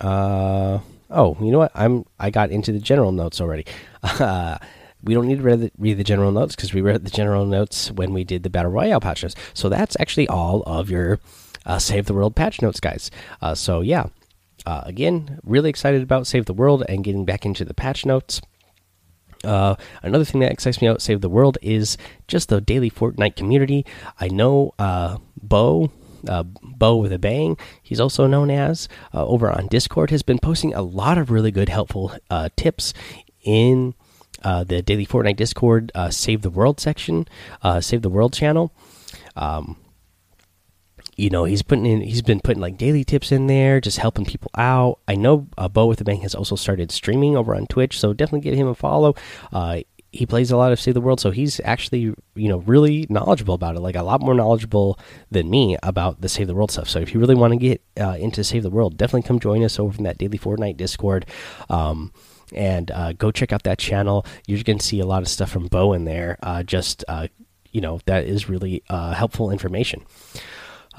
uh, 0.00 0.78
Oh, 1.10 1.36
you 1.40 1.50
know 1.50 1.58
what? 1.58 1.72
I'm 1.74 2.04
I 2.18 2.30
got 2.30 2.50
into 2.50 2.72
the 2.72 2.78
general 2.78 3.12
notes 3.12 3.40
already. 3.40 3.66
Uh, 4.02 4.56
we 5.02 5.14
don't 5.14 5.26
need 5.26 5.38
to 5.38 5.42
read 5.42 5.60
the, 5.60 5.70
read 5.78 5.96
the 5.96 6.04
general 6.04 6.30
notes 6.30 6.54
because 6.54 6.74
we 6.74 6.82
read 6.82 7.04
the 7.04 7.10
general 7.10 7.46
notes 7.46 7.90
when 7.90 8.12
we 8.12 8.22
did 8.22 8.42
the 8.42 8.50
battle 8.50 8.70
royale 8.70 9.00
patch 9.00 9.22
notes. 9.22 9.34
So 9.54 9.68
that's 9.68 9.96
actually 9.98 10.28
all 10.28 10.62
of 10.62 10.90
your 10.90 11.20
uh, 11.64 11.78
save 11.78 12.06
the 12.06 12.14
world 12.14 12.36
patch 12.36 12.60
notes, 12.60 12.80
guys. 12.80 13.10
Uh, 13.40 13.54
so 13.54 13.80
yeah, 13.80 14.06
uh, 14.66 14.82
again, 14.84 15.38
really 15.42 15.70
excited 15.70 16.02
about 16.02 16.26
save 16.26 16.46
the 16.46 16.54
world 16.54 16.82
and 16.88 17.04
getting 17.04 17.24
back 17.24 17.46
into 17.46 17.64
the 17.64 17.74
patch 17.74 18.04
notes. 18.04 18.40
Uh, 19.44 19.74
another 20.02 20.24
thing 20.24 20.40
that 20.40 20.52
excites 20.52 20.80
me 20.80 20.88
about 20.88 21.02
Save 21.02 21.20
the 21.20 21.28
World 21.28 21.58
is 21.62 21.96
just 22.28 22.48
the 22.48 22.60
daily 22.60 22.90
Fortnite 22.90 23.36
community. 23.36 23.86
I 24.18 24.28
know 24.28 24.74
uh, 24.78 25.18
Bo 25.42 25.90
uh, 26.28 26.42
Bo 26.62 26.96
with 26.96 27.12
a 27.12 27.18
Bang, 27.18 27.56
he's 27.82 28.00
also 28.00 28.26
known 28.26 28.50
as, 28.50 28.88
uh, 29.14 29.24
over 29.26 29.50
on 29.50 29.68
Discord, 29.68 30.10
has 30.10 30.22
been 30.22 30.38
posting 30.38 30.74
a 30.74 30.82
lot 30.82 31.16
of 31.16 31.30
really 31.30 31.50
good, 31.50 31.70
helpful 31.70 32.12
uh, 32.28 32.50
tips 32.56 32.92
in 33.42 33.94
uh, 34.42 34.64
the 34.64 34.82
Daily 34.82 35.06
Fortnite 35.06 35.36
Discord 35.36 35.90
uh, 35.94 36.10
Save 36.10 36.42
the 36.42 36.50
World 36.50 36.78
section, 36.78 37.26
Save 37.80 38.02
the 38.02 38.10
World 38.10 38.34
channel. 38.34 38.70
Um, 39.34 39.76
you 41.20 41.30
know 41.30 41.44
he's 41.44 41.62
putting 41.62 41.86
in 41.86 42.00
he's 42.00 42.22
been 42.22 42.40
putting 42.40 42.60
like 42.60 42.78
daily 42.78 43.04
tips 43.04 43.30
in 43.30 43.46
there 43.46 43.80
just 43.80 43.98
helping 43.98 44.24
people 44.24 44.50
out 44.56 44.98
i 45.06 45.14
know 45.14 45.46
uh, 45.58 45.68
bo 45.68 45.86
with 45.86 45.98
the 45.98 46.04
bank 46.04 46.22
has 46.22 46.34
also 46.34 46.56
started 46.56 46.90
streaming 46.90 47.36
over 47.36 47.54
on 47.54 47.66
twitch 47.66 47.98
so 47.98 48.12
definitely 48.12 48.40
give 48.40 48.58
him 48.58 48.68
a 48.68 48.74
follow 48.74 49.14
uh, 49.52 49.80
he 50.12 50.26
plays 50.26 50.50
a 50.50 50.56
lot 50.56 50.72
of 50.72 50.80
Save 50.80 50.94
the 50.94 51.00
World, 51.00 51.20
so 51.20 51.30
he's 51.30 51.60
actually 51.64 52.00
you 52.00 52.48
know 52.48 52.58
really 52.58 53.06
knowledgeable 53.08 53.54
about 53.54 53.76
it, 53.76 53.80
like 53.80 53.94
a 53.94 54.02
lot 54.02 54.20
more 54.20 54.34
knowledgeable 54.34 54.98
than 55.30 55.48
me 55.48 55.76
about 55.84 56.20
the 56.20 56.28
Save 56.28 56.48
the 56.48 56.54
World 56.54 56.72
stuff. 56.72 56.88
So 56.88 56.98
if 56.98 57.14
you 57.14 57.20
really 57.20 57.36
want 57.36 57.52
to 57.52 57.56
get 57.56 57.80
uh, 57.96 58.16
into 58.18 58.42
Save 58.42 58.64
the 58.64 58.70
World, 58.70 58.96
definitely 58.96 59.28
come 59.28 59.38
join 59.38 59.62
us 59.62 59.78
over 59.78 59.96
in 59.96 60.02
that 60.04 60.18
Daily 60.18 60.36
Fortnite 60.36 60.76
Discord. 60.76 61.26
Um, 61.68 62.12
and 62.52 62.90
uh, 62.90 63.12
go 63.12 63.30
check 63.30 63.52
out 63.52 63.62
that 63.62 63.78
channel. 63.78 64.26
You're 64.48 64.64
going 64.64 64.80
to 64.80 64.84
see 64.84 64.98
a 64.98 65.06
lot 65.06 65.22
of 65.22 65.28
stuff 65.28 65.52
from 65.52 65.68
Bo 65.68 65.92
in 65.92 66.06
there. 66.06 66.38
Uh, 66.42 66.64
just 66.64 67.04
uh, 67.06 67.28
you 67.70 67.80
know 67.80 68.00
that 68.06 68.24
is 68.24 68.48
really 68.48 68.82
uh, 68.88 69.12
helpful 69.14 69.52
information. 69.52 70.04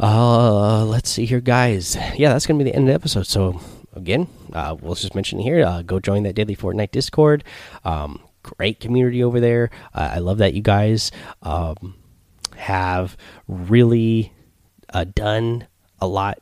Uh, 0.01 0.83
let's 0.83 1.11
see 1.11 1.25
here, 1.25 1.41
guys. 1.41 1.95
Yeah, 2.15 2.33
that's 2.33 2.47
going 2.47 2.57
to 2.57 2.65
be 2.65 2.71
the 2.71 2.75
end 2.75 2.85
of 2.85 2.87
the 2.87 2.95
episode. 2.95 3.27
So 3.27 3.61
again, 3.93 4.27
uh, 4.51 4.75
we'll 4.81 4.95
just 4.95 5.13
mention 5.13 5.37
here. 5.37 5.63
Uh, 5.63 5.83
go 5.83 5.99
join 5.99 6.23
that 6.23 6.33
daily 6.33 6.55
Fortnite 6.55 6.89
Discord. 6.89 7.43
Um, 7.85 8.19
great 8.41 8.79
community 8.79 9.23
over 9.23 9.39
there. 9.39 9.69
Uh, 9.93 10.09
I 10.13 10.17
love 10.17 10.39
that 10.39 10.55
you 10.55 10.63
guys 10.63 11.11
um, 11.43 11.95
have 12.55 13.15
really 13.47 14.33
uh, 14.91 15.03
done 15.03 15.67
a 15.99 16.07
lot 16.07 16.39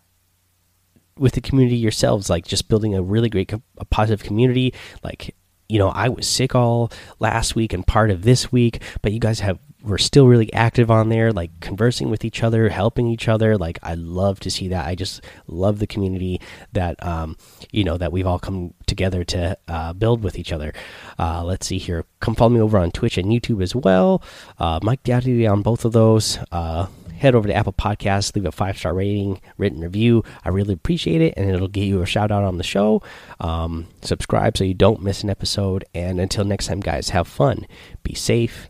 with 1.17 1.34
the 1.34 1.41
community 1.41 1.76
yourselves, 1.76 2.30
like 2.30 2.48
just 2.48 2.69
building 2.69 2.95
a 2.95 3.02
really 3.02 3.28
great, 3.28 3.52
a 3.52 3.86
positive 3.86 4.26
community. 4.26 4.74
Like, 5.04 5.36
you 5.67 5.80
know, 5.80 5.89
I 5.89 6.08
was 6.08 6.30
sick 6.30 6.56
all 6.56 6.93
last 7.19 7.58
week 7.58 7.74
and 7.74 7.86
part 7.86 8.10
of 8.10 8.22
this 8.22 8.54
week, 8.54 8.82
but 9.02 9.12
you 9.12 9.19
guys 9.19 9.41
have 9.41 9.60
were 9.82 9.98
still 9.98 10.28
really 10.28 10.52
active 10.54 10.92
on 10.92 11.10
there, 11.10 11.32
like 11.32 11.60
conversing 11.62 12.10
with 12.10 12.26
each 12.26 12.44
other, 12.44 12.70
helping 12.70 13.08
each 13.08 13.28
other. 13.28 13.58
Like, 13.58 13.80
I 13.82 13.94
love 13.96 14.39
to 14.42 14.52
see 14.52 14.68
that. 14.70 14.86
I 14.86 14.96
just 14.96 15.24
love 15.48 15.80
the 15.80 15.88
community 15.88 16.42
that, 16.74 17.02
um, 17.06 17.38
you 17.72 17.84
know, 17.84 17.98
that 17.98 18.12
we've 18.12 18.28
all 18.28 18.39
come 18.39 18.74
together 18.88 19.24
to 19.26 19.58
uh, 19.68 19.94
build 19.94 20.24
with 20.24 20.38
each 20.38 20.52
other. 20.52 20.74
Uh, 21.18 21.44
let's 21.44 21.68
see 21.68 21.78
here. 21.78 22.06
Come 22.20 22.36
follow 22.36 22.50
me 22.50 22.62
over 22.62 22.78
on 22.78 22.92
Twitch 22.92 23.18
and 23.18 23.32
YouTube 23.32 23.63
as 23.63 23.74
well. 23.74 24.22
Uh, 24.58 24.80
Mike 24.84 25.04
Daddy 25.04 25.48
on 25.48 25.62
both 25.62 25.86
of 25.86 25.94
those. 25.94 26.39
Uh, 26.52 26.88
head 27.20 27.36
over 27.36 27.48
to 27.48 27.54
Apple 27.54 27.74
Podcasts, 27.74 28.34
leave 28.34 28.46
a 28.46 28.52
five 28.52 28.78
star 28.78 28.94
rating, 28.94 29.39
written 29.58 29.82
review. 29.82 30.24
I 30.44 30.50
really 30.50 30.74
appreciate 30.74 31.22
it, 31.22 31.34
and 31.38 31.50
it'll 31.50 31.68
get 31.68 31.84
you 31.84 32.02
a 32.02 32.06
shout 32.06 32.32
out 32.32 32.44
on 32.44 32.58
the 32.58 32.63
show. 32.63 33.02
Um, 33.39 33.88
subscribe 34.02 34.58
so 34.58 34.63
you 34.63 34.74
don't 34.74 35.04
miss 35.04 35.24
an 35.24 35.30
episode. 35.30 35.86
And 35.94 36.20
until 36.20 36.46
next 36.46 36.68
time, 36.68 36.80
guys, 36.80 37.10
have 37.10 37.28
fun, 37.28 37.68
be 38.04 38.13
safe, 38.13 38.70